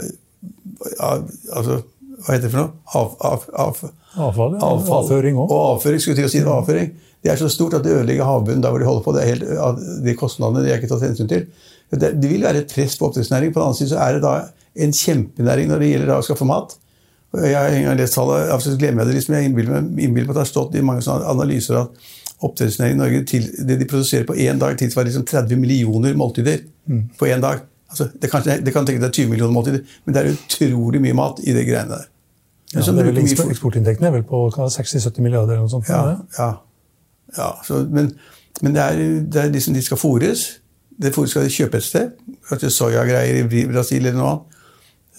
av, 0.99 1.27
altså, 1.55 1.83
Hva 2.23 2.35
heter 2.35 2.47
det 2.47 2.53
for 2.53 2.59
noe? 2.61 2.71
Av, 2.95 3.13
av, 3.27 3.45
av, 3.59 3.79
Avfall, 4.13 4.53
ja. 4.53 4.59
avfall. 4.61 4.99
Avføring 5.01 5.37
også. 5.41 5.55
Og 5.55 5.69
avføring, 5.73 6.01
skulle 6.03 6.19
til 6.19 6.27
å 6.27 6.31
si 6.31 6.41
avføring. 6.45 6.91
Det 7.23 7.31
er 7.31 7.39
så 7.39 7.49
stort 7.51 7.77
at 7.79 7.85
det 7.85 7.95
ødelegger 7.95 8.27
havbunnen 8.27 8.61
der 8.63 8.73
hvor 8.73 8.83
de 8.83 8.87
holder 8.87 9.05
på. 9.05 9.13
Det 9.15 9.23
er 9.23 9.31
helt, 9.31 9.81
de 10.05 10.15
kostnadene 10.19 10.63
de 10.65 10.71
er 10.71 10.81
ikke 10.81 10.91
tatt 10.91 11.05
hensyn 11.07 11.29
til. 11.31 11.47
Det, 11.93 12.11
det 12.21 12.29
vil 12.29 12.45
være 12.45 12.61
et 12.63 12.73
press 12.73 12.97
på 12.99 13.07
oppdrettsnæringen. 13.07 13.53
På 13.55 13.61
den 13.61 13.69
annen 13.69 13.79
side 13.79 13.93
så 13.93 14.01
er 14.03 14.17
det 14.17 14.23
da 14.25 14.33
en 14.85 14.95
kjempenæring 14.97 15.71
når 15.71 15.81
det 15.81 15.91
gjelder 15.91 16.13
å 16.15 16.25
skaffe 16.25 16.47
mat. 16.49 16.75
Jeg 17.33 17.57
har 17.57 17.73
en 17.73 17.87
gang 17.87 17.97
lest 17.97 18.13
tallet, 18.13 18.51
til 18.61 18.77
glemmer 18.77 19.03
jeg 19.03 19.09
det 19.09 19.15
liksom, 19.17 19.35
jeg 19.35 19.49
innbiller 19.49 20.27
meg 20.27 20.29
at 20.29 20.35
det 20.35 20.43
har 20.43 20.49
stått 20.49 20.75
i 20.77 20.83
mange 20.85 21.01
sånne 21.01 21.29
analyser 21.31 21.79
at 21.79 22.09
oppdrettsnæringen 22.43 22.99
i 22.99 23.01
Norge, 23.01 23.21
til, 23.25 23.47
det 23.67 23.79
de 23.79 23.87
produserer 23.89 24.27
på 24.27 24.35
én 24.37 24.59
dag, 24.61 24.75
tilsvarer 24.77 25.09
liksom 25.09 25.25
30 25.25 25.57
millioner 25.57 26.17
måltider 26.19 26.65
på 27.17 27.29
én 27.31 27.41
dag. 27.41 27.63
Altså, 27.89 28.09
det, 28.21 28.29
kan, 28.29 28.43
det 28.43 28.73
kan 28.73 28.85
tenke 28.85 29.01
deg 29.01 29.13
20 29.13 29.31
millioner 29.31 29.55
måltider, 29.55 29.81
men 30.05 30.15
det 30.15 30.21
er 30.21 30.35
utrolig 30.35 31.01
mye 31.01 31.17
mat 31.17 31.41
i 31.41 31.55
de 31.55 31.65
greiene 31.65 31.95
der. 31.95 32.05
Ja, 32.73 32.81
det 32.81 33.01
er 33.01 33.09
vel 33.09 33.21
eksportinntektene 33.21 34.09
er 34.09 34.15
vel 34.15 34.23
på 34.25 34.47
60-70 34.53 35.21
milliarder 35.21 35.55
eller 35.55 35.67
noe 35.67 35.73
sånt. 35.73 35.89
Ja, 35.89 36.03
er 36.09 36.39
ja. 36.39 36.47
ja 37.37 37.49
så, 37.65 37.83
men 37.89 38.13
men 38.61 38.75
det, 38.75 38.81
er, 38.81 39.21
det 39.33 39.41
er 39.41 39.49
liksom 39.51 39.73
de 39.73 39.81
skal 39.81 39.97
fôres. 39.97 40.45
Det 41.01 41.13
fôret 41.15 41.31
skal 41.31 41.47
de 41.47 41.53
kjøpe 41.53 41.77
et 41.77 41.85
sted. 41.85 42.11
Kanskje 42.49 42.69
soyagreier 42.69 43.41
i 43.41 43.63
Brasil 43.71 44.05
eller 44.05 44.19
noe 44.19 44.33
annet. 44.33 44.52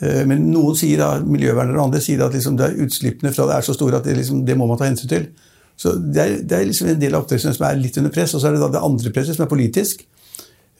Eh, 0.02 0.24
Men 0.26 0.48
noen 0.50 0.76
sier 0.78 0.98
da, 1.00 1.10
miljøvernere 1.22 1.78
og 1.78 1.88
andre 1.88 2.02
sier 2.02 2.22
at 2.24 2.34
liksom 2.34 2.58
det 2.58 2.66
er 2.66 2.84
utslippene 2.84 3.32
fra 3.34 3.46
det 3.50 3.58
er 3.58 3.66
så 3.66 3.76
store 3.76 4.00
at 4.00 4.08
det, 4.08 4.16
liksom, 4.18 4.42
det 4.46 4.56
må 4.58 4.66
man 4.70 4.80
ta 4.80 4.88
hensyn 4.88 5.10
til. 5.10 5.28
Så 5.76 5.96
Det 5.98 6.22
er, 6.22 6.36
det 6.42 6.58
er 6.58 6.68
liksom 6.68 6.90
en 6.90 7.00
del 7.00 7.14
av 7.14 7.24
oppdrettsnæringen 7.24 7.58
som 7.58 7.66
er 7.68 7.80
litt 7.80 7.98
under 7.98 8.14
press. 8.14 8.34
Og 8.34 8.42
så 8.42 8.48
er 8.48 8.56
det 8.56 8.62
da 8.62 8.70
det 8.74 8.84
andre 8.86 9.14
presset, 9.14 9.36
som 9.36 9.46
er 9.46 9.50
politisk. 9.50 10.04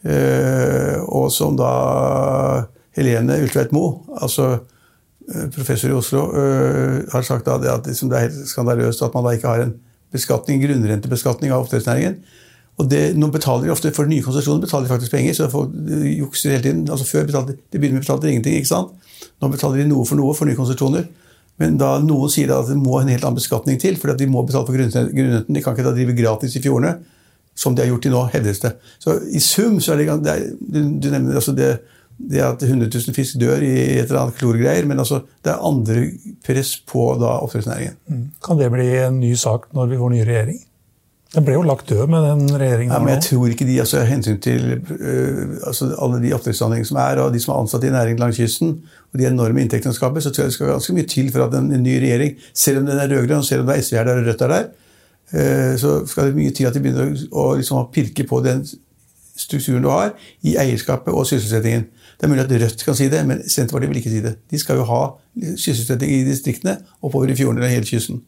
Eh, 0.05 1.00
og 1.09 1.31
som 1.33 1.57
da 1.59 1.72
Helene 2.94 3.40
Ultveit 3.42 3.72
Moe, 3.74 4.05
altså 4.20 4.50
eh, 4.53 5.48
professor 5.55 5.90
i 5.90 5.98
Oslo, 5.98 6.29
har 7.11 7.27
sagt 7.27 7.46
da 7.48 7.59
det 7.59 7.72
at 7.72 7.90
liksom 7.90 8.11
det 8.11 8.18
er 8.18 8.29
helt 8.29 8.48
skandaløst 8.50 9.03
at 9.03 9.14
man 9.16 9.27
da 9.27 9.35
ikke 9.35 9.50
har 9.50 9.64
en 9.64 9.77
beskatning, 10.14 10.62
grunnrentebeskatning 10.62 11.50
av 11.50 11.64
oppdrettsnæringen. 11.64 12.20
Og 12.81 12.89
det, 12.91 13.03
nå 13.15 13.29
betaler 13.31 13.69
de 13.69 13.75
ofte 13.75 13.93
For 13.95 14.11
nye 14.11 14.25
konsesjoner 14.25 14.65
betaler 14.65 14.89
de 14.89 14.95
faktisk 14.95 15.15
penger. 15.15 15.37
så 15.37 15.51
folk 15.51 15.75
eh, 15.75 16.09
jukser 16.19 16.57
hele 16.57 16.65
tiden. 16.65 16.87
Altså 16.91 17.07
Før 17.07 17.29
betalte 17.29 17.55
de 17.55 17.79
begynner 17.79 18.01
med 18.01 18.07
betalte 18.07 18.27
de 18.27 18.33
ingenting. 18.35 18.57
ikke 18.59 18.73
sant? 18.73 18.95
Nå 19.41 19.51
betaler 19.53 19.83
de 19.83 19.91
noe 19.93 20.07
for 20.09 20.19
noe 20.19 20.35
for 20.35 20.51
nye 20.51 20.59
konsesjoner. 20.59 21.07
Men 21.63 21.79
da 21.79 21.97
noen 22.03 22.33
sier 22.33 22.51
at 22.51 22.71
det 22.71 22.77
må 22.81 22.99
en 22.99 23.11
helt 23.13 23.23
annen 23.23 23.39
beskatning 23.39 23.79
til, 23.83 23.99
fordi 24.01 24.25
de 24.25 24.31
må 24.31 24.43
betale 24.47 24.67
for 24.67 24.75
grunnrenten. 24.75 25.55
De 25.55 25.63
kan 25.63 25.77
ikke 25.77 25.87
da 25.87 25.95
drive 25.95 26.17
gratis 26.19 26.57
i 26.59 26.63
fjordene, 26.65 26.97
som 27.55 27.77
de 27.77 27.85
har 27.85 27.93
gjort 27.93 28.03
til 28.09 28.15
nå, 28.15 28.23
hevdes 28.33 28.63
det. 28.65 28.73
Så 28.99 29.21
i 29.31 29.43
sum 29.43 29.79
så 29.79 29.95
er 29.95 30.03
det, 30.03 30.17
det 30.25 30.33
er, 30.33 30.49
du, 30.59 31.09
nevner 31.13 31.39
altså 31.39 31.55
det, 31.55 31.71
det 32.19 32.43
at 32.43 32.63
100 32.67 32.91
000 32.91 33.15
fisk 33.15 33.39
dør 33.39 33.63
i 33.63 33.75
et 34.01 34.09
eller 34.09 34.25
annet 34.25 34.41
klorgreier, 34.41 34.91
men 34.91 34.99
altså 34.99 35.23
det 35.47 35.55
er 35.55 35.63
andre 35.71 36.09
press 36.47 36.75
på 36.91 37.13
da 37.23 37.37
oppdrettsnæringen. 37.47 38.27
Kan 38.43 38.59
det 38.59 38.73
bli 38.75 38.91
en 39.05 39.23
ny 39.23 39.37
sak 39.39 39.71
når 39.79 39.93
vi 39.93 40.03
får 40.03 40.15
ny 40.17 40.25
regjering? 40.27 40.63
Den 41.35 41.44
ble 41.47 41.57
jo 41.57 41.62
lagt 41.66 41.88
død 41.90 42.07
med 42.12 42.23
den 42.29 42.42
regjeringen 42.61 42.92
Ja, 42.94 43.01
men 43.03 43.14
jeg 43.16 43.25
tror 43.27 43.51
ikke 43.51 43.66
de 43.66 43.79
altså, 43.83 44.05
hensyn 44.07 44.37
til 44.42 44.77
øh, 45.01 45.57
altså, 45.66 45.88
alle 46.03 46.20
de 46.23 46.33
oppdrettsanleggene 46.37 46.87
som 46.87 47.01
er, 47.03 47.20
og 47.23 47.35
de 47.35 47.40
som 47.42 47.55
er 47.55 47.62
ansatt 47.62 47.85
i 47.85 47.90
næringen 47.90 48.23
langs 48.23 48.38
kysten, 48.38 48.77
og 49.12 49.18
de 49.18 49.27
enorme 49.27 49.64
inntektene 49.64 49.94
skaper, 49.94 50.23
så 50.23 50.31
tror 50.31 50.44
jeg 50.44 50.53
det 50.53 50.55
skal 50.59 50.70
ganske 50.70 50.94
mye 50.94 51.09
til 51.11 51.33
for 51.35 51.47
at 51.47 51.57
en, 51.59 51.73
en 51.75 51.83
ny 51.83 51.97
regjering, 52.05 52.37
selv 52.55 52.79
om 52.79 52.87
den 52.87 52.99
er 53.03 53.11
rød-grønn, 53.11 53.42
selv 53.42 53.64
om 53.64 53.70
det 53.70 53.77
er 53.77 53.87
SV 53.87 53.99
her 53.99 54.05
der 54.09 54.20
og 54.20 54.29
Rødt 54.29 54.44
er 54.47 54.53
der, 54.55 54.68
øh, 55.35 55.79
så 55.79 55.97
skal 56.07 56.31
det 56.31 56.37
mye 56.37 56.51
til 56.51 56.68
at 56.70 56.75
de 56.75 56.83
begynner 56.85 57.25
å, 57.33 57.47
liksom, 57.59 57.88
pirke 57.94 58.27
på 58.31 58.40
den 58.44 58.62
strukturen 59.37 59.83
du 59.83 59.90
har 59.90 60.12
i 60.47 60.55
eierskapet 60.62 61.14
og 61.14 61.27
sysselsettingen. 61.27 61.88
Det 62.20 62.29
er 62.29 62.31
mulig 62.31 62.44
at 62.44 62.55
Rødt 62.62 62.85
kan 62.87 62.94
si 62.94 63.09
det, 63.11 63.25
men 63.27 63.42
Senterpartiet 63.42 63.90
vil 63.90 63.99
ikke 64.05 64.12
si 64.12 64.23
det. 64.23 64.37
De 64.51 64.61
skal 64.62 64.79
jo 64.79 64.87
ha 64.87 65.01
sysselsetting 65.59 66.14
i 66.14 66.23
distriktene 66.29 66.77
oppover 67.03 67.33
i 67.33 67.37
fjordene 67.38 67.66
og 67.66 67.75
hele 67.75 67.88
kysten. 67.88 68.23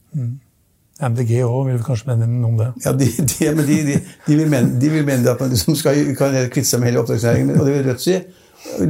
MDG 0.97 1.43
òg 1.45 1.67
vil 1.69 1.83
kanskje 1.85 2.09
mene 2.09 2.27
noe 2.31 2.49
om 2.49 2.57
det. 2.61 2.71
Ja, 2.85 2.93
de, 2.97 3.07
de, 3.07 3.51
de, 3.69 3.99
de, 4.27 4.37
vil 4.39 4.49
mene, 4.49 4.79
de 4.81 4.91
vil 4.93 5.05
mene 5.05 5.29
at 5.29 5.43
man 5.43 5.53
liksom 5.53 5.77
skal 5.77 5.99
kan 6.17 6.37
kvitte 6.53 6.71
seg 6.71 6.81
med 6.81 6.91
hele 6.91 7.03
oppdragsnæringen. 7.03 7.53
Og 7.59 7.69
det 7.69 7.75
vil 7.75 7.89
Rødt 7.91 8.05
si. 8.05 8.17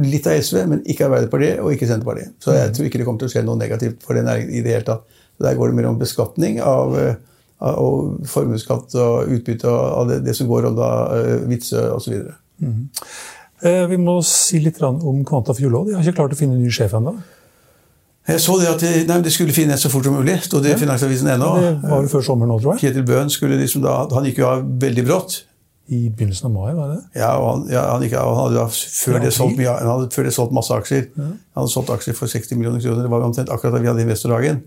Litt 0.01 0.27
av 0.29 0.39
SV, 0.41 0.61
men 0.71 0.83
ikke 0.89 1.05
Arbeiderpartiet 1.05 1.59
og 1.61 1.73
ikke 1.75 1.89
Senterpartiet. 1.89 2.31
Så 2.41 2.55
jeg 2.55 2.71
tror 2.73 2.87
ikke 2.87 3.01
det 3.01 3.07
kommer 3.09 3.21
til 3.23 3.29
å 3.29 3.33
skje 3.35 3.43
noe 3.45 3.59
negativt 3.59 4.05
for 4.07 4.17
den 4.17 4.25
næringen 4.29 4.55
i 4.55 4.63
det 4.65 4.77
hele 4.77 4.87
tatt. 4.87 5.19
Der 5.43 5.57
går 5.59 5.69
det 5.69 5.77
mer 5.77 5.89
om 5.91 5.99
beskatning 5.99 6.61
av, 6.63 6.95
eh, 6.97 7.19
av 7.61 8.07
formuesskatt 8.31 8.95
og 9.03 9.35
utbytte 9.35 9.69
og 9.69 9.83
av 9.99 10.07
det, 10.09 10.21
det 10.25 10.33
som 10.39 10.49
går 10.49 10.71
om 10.71 10.79
da 10.79 10.91
eh, 11.19 11.33
Vitsø 11.51 11.83
osv. 11.93 12.15
Eh, 12.63 13.83
Vi 13.91 13.99
må 14.01 14.17
si 14.25 14.63
litt 14.63 14.81
om 14.81 15.25
Kvanta 15.27 15.53
òg. 15.53 15.83
De 15.91 15.93
har 15.93 16.01
ikke 16.01 16.23
klart 16.23 16.33
å 16.33 16.39
finne 16.39 16.55
en 16.57 16.63
ny 16.63 16.71
sjef 16.73 16.95
ennå. 16.97 17.17
Jeg 18.27 18.41
så 18.43 18.57
det 18.59 18.67
at 18.67 18.81
de, 18.83 18.89
nei, 19.07 19.17
de 19.23 19.31
skulle 19.31 19.53
finne 19.55 19.75
et 19.77 19.79
så 19.79 19.89
fort 19.91 20.03
som 20.03 20.15
mulig. 20.17 20.35
Stod 20.43 20.65
det 20.65 20.73
i 20.75 20.79
Finansavisen 20.81 21.29
ennå. 21.31 21.51
Det 21.63 21.75
var 21.87 22.01
det 22.03 22.11
før 22.11 22.25
sommeren 22.25 22.51
nå, 22.51 22.57
tror 22.59 22.73
jeg. 22.75 22.89
Kjetil 22.89 23.05
Bøhn 23.07 23.29
skulle 23.31 23.59
liksom 23.61 23.85
da, 23.85 24.01
han 24.11 24.27
gikk 24.27 24.41
jo 24.41 24.49
av 24.49 24.65
veldig 24.81 25.05
brått. 25.07 25.37
I 25.87 26.09
begynnelsen 26.11 26.49
av 26.49 26.51
mai, 26.51 26.73
var 26.75 26.89
det? 26.91 26.97
Ja, 27.15 27.29
og 27.39 27.45
han, 27.47 27.61
ja, 27.71 27.85
han, 27.93 28.03
gikk, 28.03 28.17
han 28.19 28.35
hadde 28.41 28.57
da 28.57 28.65
før 28.67 29.21
det, 29.23 29.31
solgt 29.31 29.55
mye, 29.55 29.71
han 29.71 29.87
hadde 29.93 30.09
før 30.11 30.27
det 30.27 30.33
solgt 30.35 30.57
masse 30.57 30.75
aksjer. 30.75 31.05
Han 31.15 31.37
hadde 31.61 31.71
solgt 31.71 31.93
aksjer 31.95 32.17
for 32.17 32.33
60 32.33 32.59
millioner 32.59 32.83
kroner. 32.83 33.05
Det 33.05 33.13
var 33.13 33.23
omtrent 33.29 33.53
akkurat 33.55 33.77
da 33.77 33.81
vi 33.85 33.91
hadde 33.93 34.03
investordagen. 34.03 34.59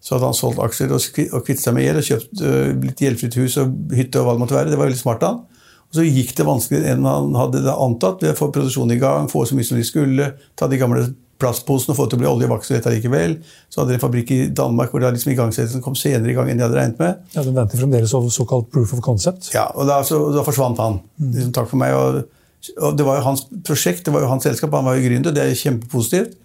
Så 0.00 0.16
hadde 0.16 0.30
han 0.30 0.40
solgt 0.40 0.64
aksjer 0.64 0.96
og, 0.96 1.04
og 1.36 1.44
kvittet 1.44 1.66
seg 1.66 1.76
med 1.76 1.84
gjeld 1.84 2.00
og 2.00 2.08
kjøpt 2.08 2.40
uh, 2.40 2.72
litt 2.86 3.04
gjeldfritt 3.04 3.38
hus 3.42 3.60
og 3.60 3.96
hytte 3.98 4.22
og 4.22 4.30
hva 4.30 4.38
det 4.38 4.44
måtte 4.46 4.56
være. 4.56 4.72
Det 4.72 4.80
var 4.80 4.88
veldig 4.88 5.02
smart 5.02 5.28
av 5.28 5.34
han. 5.34 5.44
Og 5.88 5.98
så 5.98 6.04
gikk 6.08 6.32
det 6.36 6.48
vanskeligere 6.48 6.96
enn 6.96 7.08
han 7.08 7.36
hadde 7.36 7.64
antatt 7.72 8.24
ved 8.24 8.32
å 8.32 8.38
få 8.38 8.48
produksjonen 8.54 8.96
i 8.96 9.00
gang, 9.00 9.28
få 9.28 9.44
så 9.48 9.56
mye 9.56 9.68
som 9.68 9.76
de 9.76 9.84
skulle, 9.88 10.32
ta 10.56 10.68
de 10.68 10.80
gamle 10.80 11.10
plastposene 11.38 11.94
og 11.94 11.98
få 11.98 12.06
det 12.06 12.12
til 12.12 12.18
å 12.18 12.22
bli 12.22 12.30
olje, 12.30 12.48
var 12.50 12.58
ikke 12.60 12.68
så 12.68 12.74
lett 12.74 12.88
allikevel. 12.90 13.36
Så 13.70 13.80
hadde 13.80 13.92
de 13.92 13.98
en 13.98 14.02
fabrikk 14.02 14.32
i 14.34 14.38
Danmark 14.60 14.90
hvor 14.92 15.02
da 15.04 15.12
liksom 15.14 15.32
igangsettelsen 15.34 15.84
kom 15.84 15.94
senere 15.98 16.32
i 16.32 16.34
gang 16.36 16.50
enn 16.50 16.58
de 16.58 16.66
hadde 16.66 16.78
regnet 16.78 16.98
med. 17.02 17.22
Ja, 17.36 17.44
De 17.46 17.54
venter 17.54 17.80
fremdeles 17.80 18.14
over 18.18 18.32
såkalt 18.34 18.70
proof 18.74 18.96
of 18.96 19.04
concept. 19.04 19.52
Ja, 19.54 19.68
og 19.74 19.86
da, 19.90 20.00
så, 20.06 20.18
da 20.34 20.42
forsvant 20.46 20.82
han. 20.82 21.00
Liksom, 21.22 21.54
takk 21.56 21.70
for 21.70 21.80
meg. 21.80 21.94
Og, 21.94 22.74
og 22.82 22.98
det 22.98 23.06
var 23.06 23.20
jo 23.20 23.26
hans 23.30 23.46
prosjekt, 23.66 24.04
det 24.08 24.14
var 24.14 24.26
jo 24.26 24.32
hans 24.32 24.48
selskap, 24.48 24.74
han 24.74 24.88
var 24.90 24.98
jo 24.98 25.06
gründer, 25.06 25.34
det 25.34 25.46
er 25.46 25.58
kjempepositivt. 25.62 26.36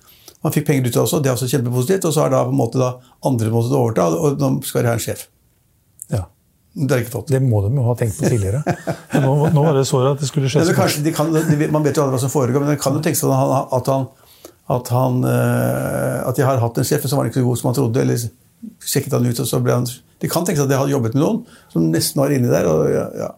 Han 0.44 0.52
fikk 0.52 0.68
penger 0.68 0.90
ut 0.90 0.92
av 0.92 0.98
det 0.98 1.04
også, 1.08 1.22
det 1.24 1.30
er 1.32 1.38
også 1.38 1.50
kjempepositivt. 1.50 2.08
Og 2.10 2.14
så 2.16 2.26
har 2.26 2.34
da 2.34 2.44
på 2.46 2.54
en 2.54 2.60
måte 2.60 2.82
da 2.82 2.94
andre 3.26 3.52
måttet 3.54 3.78
overta, 3.80 4.10
og 4.14 4.42
nå 4.42 4.56
skal 4.68 4.84
de 4.84 4.92
ha 4.92 4.98
en 5.00 5.04
sjef. 5.04 5.28
Ja. 6.12 6.26
Det. 6.74 7.04
Det 7.30 7.40
må 7.42 7.62
de 7.64 7.70
jo 7.78 7.86
ha 7.86 7.94
tenkt 7.96 8.18
på 8.18 8.26
tidligere. 8.26 8.64
Nå, 9.24 9.34
nå 9.54 9.62
var 9.62 9.76
det 9.78 9.84
såret 9.86 10.16
at 10.16 10.24
det 10.24 10.26
skulle 10.26 10.50
skje. 10.50 10.64
Det 10.66 10.74
fort. 10.74 10.80
kanskje, 10.82 11.04
de 11.06 11.12
kan, 11.14 11.30
man 11.70 11.84
vet 11.86 11.94
jo 11.94 12.02
aldri 12.02 12.18
hva 12.18 12.22
som 12.24 12.32
foregår, 12.34 12.64
men 12.64 12.74
det 12.74 12.80
kan 12.82 12.98
jo 12.98 13.02
tenkes 13.06 13.22
at 13.28 13.34
han, 13.38 13.68
at 13.78 13.92
han, 13.94 14.08
at 14.71 14.89
han 14.95 15.23
eh, 15.28 16.23
at 16.23 16.39
de 16.39 16.45
har 16.47 16.62
hatt 16.62 16.80
en 16.80 16.88
sjef, 16.88 17.04
som 17.10 17.19
var 17.19 17.28
ikke 17.28 17.41
så 17.41 17.47
god 17.47 17.60
som 17.60 17.69
han 17.71 17.78
trodde. 17.80 18.02
eller 18.02 18.26
sjekket 18.84 19.15
han 19.17 19.28
ut, 19.28 19.39
og 19.39 19.47
så 19.47 19.60
ble 19.63 19.76
han... 19.76 19.88
Det 20.23 20.30
kan 20.32 20.45
tenkes 20.47 20.63
at 20.63 20.71
de 20.71 20.80
hadde 20.80 20.93
jobbet 20.93 21.17
med 21.17 21.23
noen 21.23 21.41
som 21.73 21.89
nesten 21.91 22.21
var 22.21 22.32
inni 22.32 22.52
der. 22.52 22.67
og 22.71 22.88
ja, 22.91 23.08
ja. 23.19 23.32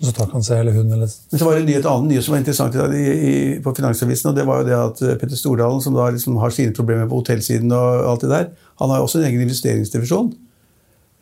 Så 0.00 0.12
takk 0.16 0.32
han 0.32 0.44
seg, 0.44 0.62
eller 0.62 0.76
hun, 0.76 0.92
eller 0.92 1.08
Men 1.08 1.40
så 1.40 1.46
var 1.46 1.56
det 1.56 1.60
en 1.60 1.66
nyhet, 1.68 1.88
annen 1.88 2.06
nyhet 2.08 2.24
som 2.24 2.34
var 2.34 2.40
interessant 2.40 2.76
i, 2.76 3.00
i, 3.00 3.08
i, 3.30 3.32
på 3.64 3.72
Finansavisen, 3.76 4.30
og 4.30 4.36
det 4.36 4.46
var 4.48 4.60
jo 4.60 4.68
det 4.68 4.76
at 4.76 5.02
eh, 5.04 5.16
Petter 5.20 5.36
Stordalen, 5.36 5.82
som 5.84 5.96
da 5.96 6.06
liksom 6.12 6.38
har 6.40 6.54
sine 6.56 6.72
problemer 6.76 7.08
på 7.08 7.20
hotellsiden 7.20 7.72
og 7.76 8.06
alt 8.08 8.24
det 8.24 8.30
der, 8.32 8.46
han 8.80 8.92
har 8.92 9.00
jo 9.00 9.08
også 9.08 9.20
en 9.20 9.26
egen 9.28 9.44
investeringsdivisjon 9.44 10.30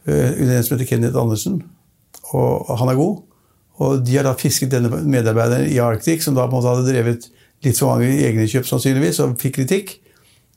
eh, 0.06 0.30
under 0.30 0.52
en 0.54 0.66
som 0.66 0.76
heter 0.76 0.90
Kenneth 0.92 1.18
Andersen, 1.18 1.58
og 2.34 2.70
han 2.78 2.92
er 2.92 3.00
god. 3.00 3.24
Og 3.82 4.02
de 4.06 4.14
har 4.18 4.26
da 4.26 4.34
fisket 4.38 4.70
denne 4.70 4.90
medarbeideren 4.90 5.66
i 5.70 5.78
Arctic, 5.82 6.22
som 6.22 6.34
da 6.38 6.46
på 6.46 6.54
en 6.54 6.58
måte 6.58 6.72
hadde 6.74 6.86
drevet 6.86 7.28
litt 7.64 7.78
for 7.78 7.94
mange 7.94 8.10
egne 8.26 8.46
kjøp 8.50 8.68
sannsynligvis, 8.68 9.22
og 9.24 9.38
fikk 9.40 9.58
kritikk. 9.60 9.96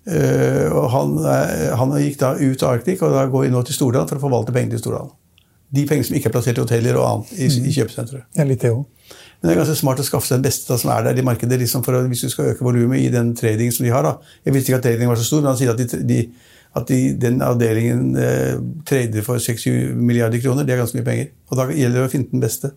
Eh, 0.10 0.68
og 0.74 0.88
han, 0.96 1.18
eh, 1.30 1.68
han 1.78 1.94
gikk 2.02 2.20
da 2.22 2.34
ut 2.40 2.64
av 2.66 2.78
Arctic, 2.78 3.02
og 3.06 3.14
da 3.14 3.28
går 3.30 3.48
inn 3.48 3.54
nå 3.58 3.62
til 3.68 3.78
Stordalen 3.78 4.10
for 4.10 4.18
å 4.18 4.26
forvalte 4.26 4.54
pengene 4.56 4.76
til 4.76 4.84
Stordalen. 4.86 5.14
De 5.72 5.86
pengene 5.88 6.08
som 6.08 6.18
ikke 6.18 6.32
er 6.32 6.34
plassert 6.36 6.58
i 6.58 6.64
hoteller 6.64 6.98
og 7.00 7.06
annet 7.08 7.36
i, 7.38 7.48
i 7.70 7.76
kjøpesenteret. 7.76 8.26
Ja, 8.36 8.46
litt 8.48 8.64
det 8.66 8.74
også. 8.74 8.90
Men 9.42 9.50
det 9.50 9.54
er 9.54 9.60
ganske 9.64 9.78
smart 9.80 10.02
å 10.02 10.06
skaffe 10.06 10.28
seg 10.28 10.38
den 10.38 10.46
beste 10.46 10.70
da, 10.70 10.78
som 10.78 10.92
er 10.94 11.06
der 11.08 11.18
i 11.18 11.26
markedet, 11.26 11.58
liksom 11.58 11.86
for 11.86 11.98
hvis 12.12 12.26
du 12.26 12.30
skal 12.30 12.52
øke 12.52 12.66
volumet 12.66 13.02
i 13.02 13.08
den 13.14 13.32
trading 13.38 13.72
som 13.74 13.86
de 13.88 13.94
har. 13.94 14.06
da. 14.06 14.18
Jeg 14.46 14.54
visste 14.54 14.70
ikke 14.70 14.82
at 14.82 14.86
trading 14.86 15.10
var 15.10 15.18
så 15.18 15.26
stor, 15.26 15.42
men 15.42 15.50
han 15.54 15.58
sier 15.58 15.72
at, 15.74 15.82
de, 15.82 16.02
de, 16.06 16.20
at 16.78 16.88
de, 16.88 16.98
den 17.20 17.42
avdelingen 17.44 18.16
eh, 18.16 18.56
trader 18.88 19.26
for 19.26 19.42
6-7 19.44 19.92
milliarder 20.00 20.40
kroner. 20.40 20.64
Det 20.64 20.76
er 20.76 20.80
ganske 20.80 20.98
mye 21.00 21.08
penger. 21.08 21.30
Og 21.52 21.60
da 21.60 21.68
gjelder 21.68 22.00
det 22.00 22.08
å 22.08 22.12
finne 22.14 22.32
den 22.32 22.44
beste. 22.44 22.72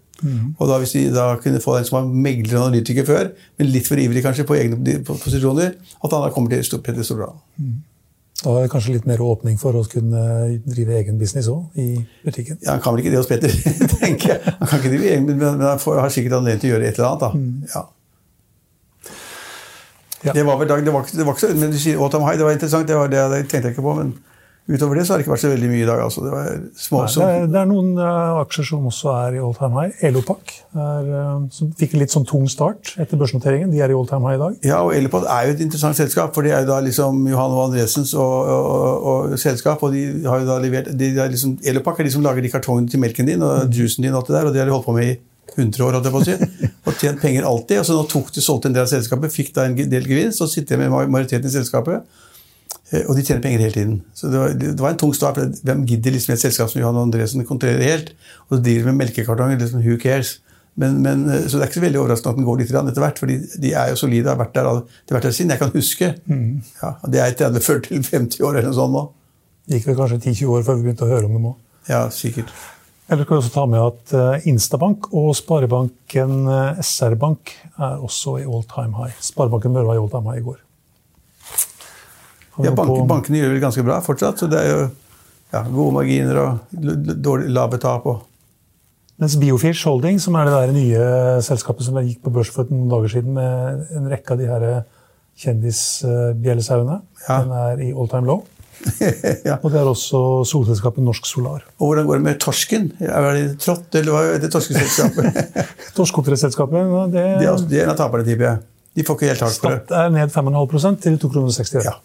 Og 0.58 0.68
da 0.70 0.78
hvis 0.80 0.94
de 0.96 1.06
da 1.14 1.28
kunne 1.42 1.60
få 1.62 1.76
en 1.78 1.86
som 1.86 1.98
var 2.00 2.10
megler 2.10 2.58
og 2.58 2.68
analytiker 2.68 3.06
før, 3.06 3.32
men 3.58 3.70
litt 3.70 3.86
for 3.86 4.00
ivrig 4.00 4.22
kanskje 4.24 4.46
på 4.48 4.56
egne 4.58 5.00
posisjoner, 5.06 5.74
at 5.76 6.14
han 6.16 6.24
da 6.24 6.30
kommer 6.34 6.54
til 6.54 6.80
Petter 6.82 7.06
Stordalen. 7.06 7.42
Da 8.42 8.50
er 8.50 8.64
det 8.64 8.70
kanskje 8.72 8.96
litt 8.96 9.06
mer 9.06 9.22
åpning 9.22 9.58
for 9.60 9.76
å 9.78 9.84
kunne 9.88 10.22
drive 10.66 10.96
egen 10.98 11.20
business 11.20 11.46
òg, 11.52 11.76
i 11.78 12.00
butikken. 12.24 12.58
Ja, 12.64 12.74
Han 12.74 12.82
kan 12.82 12.96
vel 12.96 13.04
ikke 13.04 13.12
det 13.14 13.20
hos 13.22 13.30
Petter, 13.30 13.52
tenker 14.00 14.34
jeg. 14.34 14.54
Han 14.58 14.70
kan 14.70 14.80
ikke 14.80 14.94
drive 14.96 15.12
egen, 15.12 15.28
men, 15.30 15.62
han 15.62 15.82
får, 15.82 16.00
har 16.02 16.14
sikkert 16.14 16.40
anledning 16.40 16.64
til 16.64 16.72
å 16.72 16.74
gjøre 16.74 16.88
et 16.90 16.98
eller 16.98 17.12
annet. 17.12 17.22
da. 17.22 17.76
Ja. 17.76 17.84
Ja. 20.24 20.32
Det 20.32 20.44
var 20.46 20.60
vel 20.60 20.68
dag, 20.68 20.84
det 20.84 20.92
var, 20.92 21.08
det 21.12 21.24
var 21.26 21.36
ikke 21.36 21.46
så, 21.46 21.56
men 21.56 21.72
du 21.72 21.80
sier 21.80 22.00
Autumn 22.00 22.24
High, 22.24 22.38
det 22.40 22.46
var 22.46 22.56
interessant, 22.56 22.88
det, 22.88 22.96
var 22.96 23.10
det, 23.12 23.26
det 23.32 23.42
tenkte 23.44 23.68
jeg 23.68 23.76
ikke 23.76 23.84
på. 23.84 23.98
Men 23.98 24.14
utover 24.64 24.96
det 24.96 25.02
så 25.04 25.12
har 25.12 25.20
det 25.20 25.26
ikke 25.26 25.34
vært 25.34 25.42
så 25.42 25.50
veldig 25.52 25.68
mye 25.68 25.82
i 25.82 25.88
dag. 25.88 26.00
altså. 26.00 26.22
Det 26.24 26.30
var 26.32 26.46
små, 26.80 27.02
Nei, 27.02 27.10
det, 27.12 27.26
er, 27.26 27.50
det 27.52 27.58
er 27.60 27.68
noen 27.68 27.90
uh, 27.98 28.38
aksjer 28.40 28.68
som 28.70 28.86
også 28.88 29.10
er 29.12 29.36
i 29.36 29.42
all 29.44 29.52
time 29.58 29.76
high. 29.76 29.98
Elopak, 30.08 30.54
er, 30.72 31.10
uh, 31.10 31.42
som 31.52 31.74
fikk 31.76 31.96
en 31.96 32.04
litt 32.04 32.14
sånn 32.14 32.24
tung 32.28 32.46
start 32.48 32.94
etter 32.96 33.20
børsnoteringen. 33.20 33.74
De 33.74 33.82
er 33.84 33.92
i 33.92 33.98
all 33.98 34.08
time 34.08 34.24
high 34.24 34.38
i 34.38 34.42
dag. 34.46 34.56
Ja, 34.64 34.80
og 34.86 34.94
Elopak 34.96 35.28
er 35.28 35.50
jo 35.50 35.58
et 35.58 35.62
interessant 35.66 36.00
selskap, 36.00 36.32
for 36.36 36.48
det 36.48 36.56
er 36.56 36.64
jo 36.64 36.72
da 36.72 36.80
liksom 36.86 37.20
Johan 37.28 37.58
og 37.58 37.66
Andresens 37.66 38.14
og, 38.16 38.54
og, 38.54 39.10
og, 39.12 39.36
selskap, 39.44 39.84
og 39.84 39.92
de 39.92 40.06
har 40.24 40.40
jo 40.40 40.48
da 40.48 40.56
levert 40.64 40.88
de, 40.94 41.12
de 41.12 41.20
er 41.20 41.36
liksom, 41.36 41.58
Elopak 41.68 42.00
er 42.00 42.08
de 42.08 42.16
som 42.16 42.24
lager 42.24 42.44
de 42.44 42.54
kartongene 42.56 42.88
til 42.88 43.04
melken 43.04 43.28
din 43.28 43.44
og 43.44 43.68
juicen 43.68 44.06
din, 44.06 44.16
og 44.16 44.22
alt 44.22 44.32
det 44.32 44.38
der, 44.38 44.48
og 44.48 44.56
det 44.56 44.64
har 44.64 44.72
de 44.72 44.76
holdt 44.78 44.88
på 44.88 44.96
med 44.96 45.12
i 45.12 45.20
100 45.56 45.84
år, 45.84 45.96
hadde 45.98 46.10
jeg 46.10 46.18
å 46.18 46.24
si, 46.24 46.70
og 46.84 47.00
tjent 47.00 47.20
penger 47.22 47.46
alltid. 47.46 47.78
og 47.78 47.86
så 47.86 47.96
nå 47.96 48.04
tok 48.10 48.32
de 48.34 48.42
solgte 48.42 48.70
en 48.70 48.76
del 48.76 48.86
av 48.86 48.90
selskapet, 48.90 49.32
fikk 49.32 49.52
da 49.54 49.66
en 49.68 49.76
del 49.76 50.06
gevinst, 50.08 50.42
og 50.42 50.50
sitter 50.50 50.80
med 50.80 50.90
majoriteten 50.90 51.46
i 51.46 51.52
selskapet. 51.52 52.02
Eh, 52.92 53.04
Og 53.08 53.16
de 53.16 53.22
tjener 53.24 53.42
penger 53.42 53.60
hele 53.64 53.72
tiden. 53.76 54.00
Så 54.14 54.30
det 54.30 54.38
var, 54.40 54.54
det 54.60 54.80
var 54.80 54.90
en 54.90 55.00
tung 55.00 55.14
start. 55.14 55.38
for 55.38 55.52
Hvem 55.68 55.84
gidder 55.86 56.12
liksom 56.12 56.34
et 56.34 56.40
selskap 56.42 56.70
som 56.70 56.80
Johan 56.80 56.96
Andresen 57.00 57.44
kontrollerer 57.46 57.82
helt? 57.90 58.10
Og 58.48 58.58
så 58.58 58.62
driver 58.64 58.92
med 58.92 59.06
melkekartonger. 59.06 59.58
liksom 59.60 59.84
Who 59.84 59.96
cares? 59.98 60.38
Men, 60.76 61.00
men, 61.02 61.28
eh, 61.30 61.46
så 61.46 61.56
det 61.58 61.62
er 61.62 61.70
ikke 61.70 61.80
så 61.80 61.86
veldig 61.86 62.00
overraskende 62.02 62.32
at 62.34 62.36
den 62.40 62.44
går 62.48 62.58
litt 62.60 62.72
etter 62.74 63.04
hvert. 63.04 63.18
For 63.22 63.26
de, 63.30 63.72
er 63.72 63.90
jo 63.92 63.96
solide. 64.00 64.28
Har 64.28 64.40
vært 64.40 64.54
der, 64.54 64.68
de 64.82 65.14
har 65.14 65.18
vært 65.20 65.28
der 65.30 65.36
siden 65.38 65.50
jeg 65.54 65.62
kan 65.62 65.74
huske. 65.74 66.14
Ja, 66.82 66.94
og 67.02 67.12
det 67.14 67.20
er 67.22 67.36
30-40-50 67.38 68.42
år 68.42 68.56
eller 68.58 68.70
noe 68.70 68.78
sånt 68.80 68.92
nå. 68.96 69.04
Det 69.64 69.78
gikk 69.78 69.92
vel 69.92 70.00
kanskje 70.02 70.20
10-20 70.20 70.50
år 70.58 70.64
før 70.66 70.76
vi 70.76 70.88
begynte 70.88 71.06
å 71.06 71.12
høre 71.14 71.28
om 71.30 71.36
dem 71.38 71.46
òg. 71.54 71.60
Ja, 71.88 72.02
sikkert. 72.12 72.50
Eller 73.08 73.24
skal 73.26 73.36
vi 73.36 73.40
også 73.42 73.52
ta 73.52 73.64
med 73.68 73.82
at 73.84 74.12
eh, 74.16 74.46
Instabank 74.48 75.10
og 75.12 75.34
Sparebanken 75.36 76.46
eh, 76.48 76.78
SR-Bank 76.80 77.52
er 77.76 77.98
også 78.00 78.38
i 78.40 78.46
all 78.48 78.64
time 78.70 78.96
high. 78.96 79.12
Sparebanken 79.20 79.74
Møre 79.74 79.90
var 79.90 79.98
i 79.98 80.00
all 80.00 80.12
time 80.12 80.30
high 80.32 80.40
i 80.40 80.46
går. 80.46 80.60
Ja, 82.64 82.70
bank, 82.70 82.92
bankene 83.10 83.40
gjør 83.42 83.56
det 83.56 83.64
ganske 83.64 83.82
bra 83.84 83.98
fortsatt. 84.04 84.38
Så 84.40 84.48
det 84.48 84.60
er 84.62 84.70
jo 84.70 84.82
ja, 85.52 85.64
gode 85.68 85.92
marginer 85.98 86.40
og 86.40 86.80
dårlig 87.26 87.50
lave 87.52 87.80
tap. 87.82 88.06
og 88.06 88.22
Mens 89.20 89.36
Biofish 89.38 89.84
Holding, 89.86 90.16
som 90.22 90.34
er 90.38 90.48
det 90.48 90.54
der 90.56 90.72
nye 90.74 91.04
selskapet 91.44 91.86
som 91.86 91.98
gikk 92.02 92.22
på 92.24 92.32
børs 92.34 92.50
for 92.54 92.66
noen 92.72 92.88
dager 92.90 93.12
siden 93.12 93.36
med 93.36 93.84
en 93.94 94.08
rekke 94.10 94.34
av 94.34 94.40
de 94.40 94.48
her 94.48 94.64
kjendisbjellesauene, 95.44 97.00
Ja. 97.28 97.42
den 97.42 97.52
er 97.52 97.84
i 97.84 97.92
all 97.92 98.08
time 98.08 98.26
low. 98.26 98.44
ja. 99.48 99.56
Og 99.60 99.70
det 99.72 99.80
er 99.80 99.88
også 99.88 100.20
solselskapet 100.48 101.04
Norsk 101.04 101.26
Solar. 101.28 101.64
Og 101.78 101.88
hvordan 101.88 102.08
går 102.08 102.20
det 102.20 102.26
med 102.26 102.38
torsken? 102.42 102.90
Er 103.00 103.28
det 103.36 103.46
trått, 103.62 103.88
eller 104.00 104.14
hva 104.14 104.22
heter 104.32 104.52
torskeselskapet? 104.52 105.64
Torskeoppdrettsselskapet, 105.96 106.92
det, 107.14 107.24
Det 107.40 107.48
er, 107.48 107.56
De 107.56 107.68
det 107.70 107.80
er 107.80 107.88
en 107.88 107.94
av 107.94 107.98
taperne, 108.00 108.26
tipper 108.28 108.48
jeg. 108.50 108.62
De 108.94 109.06
får 109.06 109.18
ikke 109.18 109.30
helt 109.32 109.42
tak 109.42 109.56
for 109.56 109.74
det. 109.74 109.80
Skatt 109.86 109.96
er 109.98 110.14
ned 110.14 110.34
5,5 110.34 111.00
til 111.02 111.18
2,60 111.24 111.72
kroner. 111.74 111.90
Ja. 111.90 111.96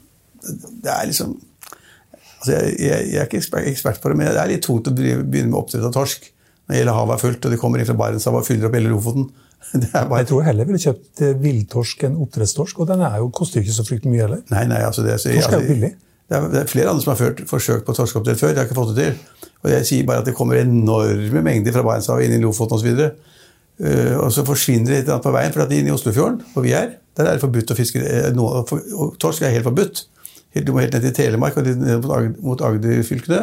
Det 0.86 0.94
er 0.96 1.06
liksom 1.10 1.38
altså 2.40 2.56
jeg, 2.56 2.76
jeg, 2.80 3.08
jeg 3.12 3.20
er 3.20 3.28
ikke 3.28 3.42
ekspert, 3.74 4.02
på 4.02 4.10
det, 4.10 4.18
men 4.18 4.32
det 4.32 4.40
er 4.40 4.52
litt 4.54 4.64
tungt 4.66 4.88
å 4.88 4.96
begynne 4.96 5.50
med 5.52 5.60
oppdrett 5.60 5.86
av 5.90 5.96
torsk 5.96 6.30
når 6.70 6.78
hele 6.78 6.94
havet 6.94 7.16
er 7.16 7.22
fullt, 7.24 7.46
og 7.46 7.54
de 7.54 7.58
kommer 7.60 7.82
inn 7.82 7.88
fra 7.90 7.98
Barentshavet 7.98 8.44
og 8.44 8.46
fyller 8.46 8.70
opp 8.70 8.76
hele 8.78 8.92
Lofoten. 8.92 9.30
Det 9.74 9.90
er 9.90 10.06
bare, 10.08 10.22
Jeg 10.22 10.30
tror 10.30 10.46
heller 10.46 10.68
ville 10.70 10.82
kjøpt 10.82 11.24
eh, 11.26 11.34
villtorsk 11.42 12.04
enn 12.08 12.20
oppdrettstorsk, 12.24 12.80
og 12.80 12.88
den 12.90 13.02
er 13.06 13.18
jo, 13.20 13.32
koster 13.36 13.64
ikke 13.64 13.74
så 13.76 13.86
fryktelig 13.88 14.14
mye 14.14 14.22
heller. 14.24 14.44
nei, 14.54 14.62
nei, 14.70 14.84
altså 14.86 15.04
det, 15.06 15.18
så, 15.20 15.34
Torsk 15.34 15.50
er 15.50 15.58
jo 15.58 15.60
altså, 15.60 15.74
billig. 15.74 15.90
Det 16.30 16.38
er, 16.38 16.48
det 16.54 16.60
er 16.62 16.70
flere 16.70 16.92
andre 16.92 17.02
som 17.04 17.12
har 17.16 17.20
ført 17.20 17.42
forsøk 17.50 17.86
på 17.88 17.96
torskeoppdrett 17.98 18.40
før. 18.40 18.54
De 18.54 18.62
har 18.62 18.70
ikke 18.70 18.78
fått 18.78 18.94
det 18.94 19.08
til. 19.08 19.48
Og 19.64 19.72
jeg 19.74 19.88
sier 19.90 20.06
bare 20.08 20.22
at 20.22 20.30
det 20.30 20.36
kommer 20.38 20.60
enorme 20.62 21.42
mengder 21.46 21.74
fra 21.76 21.84
Barentshavet 21.88 22.28
inn 22.28 22.38
i 22.38 22.42
Lofoten 22.44 22.78
osv. 22.78 23.02
Uh, 23.80 24.16
og 24.20 24.30
så 24.36 24.44
forsvinner 24.48 25.00
det 25.00 25.08
annet 25.08 25.24
på 25.26 25.32
veien, 25.34 25.54
for 25.56 25.64
at 25.64 25.74
inne 25.74 25.90
i 25.90 25.96
Oslofjorden, 25.96 26.42
hvor 26.54 26.66
vi 26.66 26.74
er, 26.76 26.98
der 27.18 27.28
er 27.30 27.38
det 27.38 27.44
forbudt 27.44 27.72
å 27.74 27.78
fiske 27.78 28.02
noe, 28.36 28.64
for, 28.68 28.84
og 28.96 29.16
Torsk 29.24 29.44
er 29.48 29.56
helt 29.56 29.68
forbudt. 29.68 30.04
Helt, 30.56 30.68
du 30.68 30.74
må 30.76 30.84
helt 30.84 30.96
ned 30.96 31.06
til 31.08 31.16
Telemark 31.16 31.58
og 31.60 31.68
ned 31.68 32.04
mot 32.04 32.14
Ag- 32.18 32.38
mot 32.44 32.62
Agder-fylkene. 32.70 33.42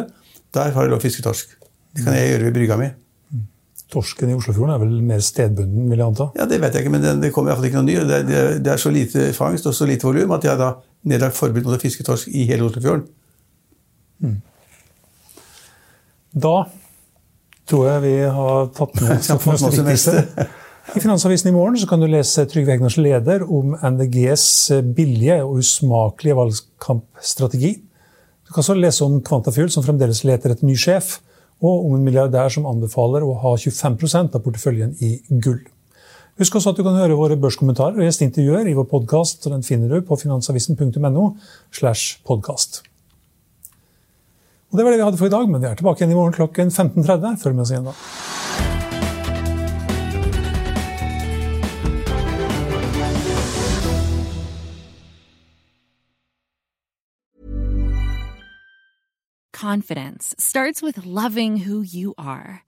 Der 0.55 0.71
har 0.75 0.87
de 0.87 0.93
lov 0.93 1.01
å 1.01 1.03
fiske 1.03 1.25
torsk. 1.25 1.53
Det 1.95 2.05
kan 2.05 2.15
jeg 2.17 2.31
gjøre 2.31 2.47
ved 2.47 2.57
brygga 2.57 2.77
mi. 2.79 2.89
Torsken 3.91 4.33
i 4.33 4.35
Oslofjorden 4.35 4.73
er 4.73 4.81
vel 4.81 4.97
mer 5.07 5.21
stedbunden, 5.23 5.85
vil 5.87 6.01
jeg 6.01 6.07
anta. 6.09 6.27
Ja, 6.35 6.45
Det 6.45 6.59
vet 6.59 6.75
jeg 6.75 6.83
ikke, 6.83 6.91
men 6.91 7.05
det, 7.05 7.13
det 7.23 7.31
kommer 7.31 7.49
i 7.49 7.53
hvert 7.53 7.61
fall 7.61 7.69
ikke 7.69 7.79
noe 7.79 7.87
ny. 7.87 7.95
Det, 8.09 8.19
det, 8.27 8.41
det 8.65 8.73
er 8.73 8.81
så 8.81 8.91
lite 8.91 9.29
fangst 9.37 9.69
og 9.69 9.75
så 9.77 9.87
lite 9.87 10.07
volum 10.09 10.33
at 10.35 10.43
de 10.43 10.51
har 10.51 10.59
da 10.59 10.73
nedlagt 11.07 11.37
forbud 11.37 11.65
mot 11.65 11.77
å 11.77 11.81
fiske 11.81 12.05
torsk 12.05 12.29
i 12.31 12.45
hele 12.49 12.67
Oslofjorden. 12.67 13.07
Da 16.37 16.55
tror 17.67 17.89
jeg 17.89 18.03
vi 18.05 18.15
har 18.37 18.71
tatt 18.77 19.01
med 19.01 19.17
oss 19.57 19.75
det 19.75 19.85
meste. 19.87 20.23
I 20.95 21.01
Finansavisen 21.03 21.49
i 21.51 21.55
morgen 21.55 21.75
så 21.79 21.87
kan 21.89 21.99
du 21.99 22.07
lese 22.07 22.45
Trygve 22.47 22.77
Hegnars 22.77 22.95
leder 22.95 23.43
om 23.43 23.73
NDGs 23.75 24.45
billige 24.95 25.41
og 25.43 25.59
usmakelige 25.59 26.37
valgkampstrategi. 26.37 27.73
Du 28.47 28.53
kan 28.53 28.63
også 28.63 28.77
lese 28.79 29.03
om 29.03 29.17
Quantafuel, 29.19 29.67
som 29.73 29.83
fremdeles 29.83 30.23
leter 30.23 30.53
etter 30.53 30.67
ny 30.67 30.77
sjef, 30.79 31.17
og 31.59 31.89
om 31.89 31.97
en 31.97 32.05
milliardær 32.05 32.53
som 32.53 32.69
anbefaler 32.69 33.25
å 33.25 33.33
ha 33.41 33.51
25% 33.59 34.37
av 34.37 34.45
porteføljen 34.45 34.93
i 35.03 35.17
gull. 35.43 35.59
Husk 36.37 36.55
også 36.55 36.69
at 36.69 36.77
du 36.77 36.83
kan 36.85 36.93
høre 36.93 37.15
våre 37.17 37.35
børskommentarer 37.41 37.97
og 37.97 38.05
gjesteintervjuer 38.05 38.67
i 38.69 38.75
vår 38.77 38.85
podkast. 38.91 39.47
Den 39.49 39.63
finner 39.65 39.89
du 39.89 40.03
på 40.05 40.19
finansavisen.no. 40.21 41.31
slash 41.73 42.19
podcast. 42.27 42.83
Og 44.69 44.77
Det 44.77 44.85
var 44.85 44.91
det 44.91 44.99
vi 44.99 45.03
hadde 45.03 45.17
for 45.17 45.25
i 45.25 45.33
dag, 45.33 45.49
men 45.49 45.61
vi 45.61 45.67
er 45.67 45.75
tilbake 45.79 46.03
igjen 46.03 46.13
i 46.13 46.19
morgen 46.19 46.37
klokken 46.37 46.69
15.30. 46.69 47.41
Følg 47.41 47.55
med 47.55 47.65
oss 47.65 47.71
igjen 47.73 47.89
da. 47.89 47.97
Confidence 59.57 60.35
starts 60.37 60.83
with 60.83 61.03
loving 61.03 61.57
who 61.57 61.81
you 61.81 62.13
are. 62.15 62.66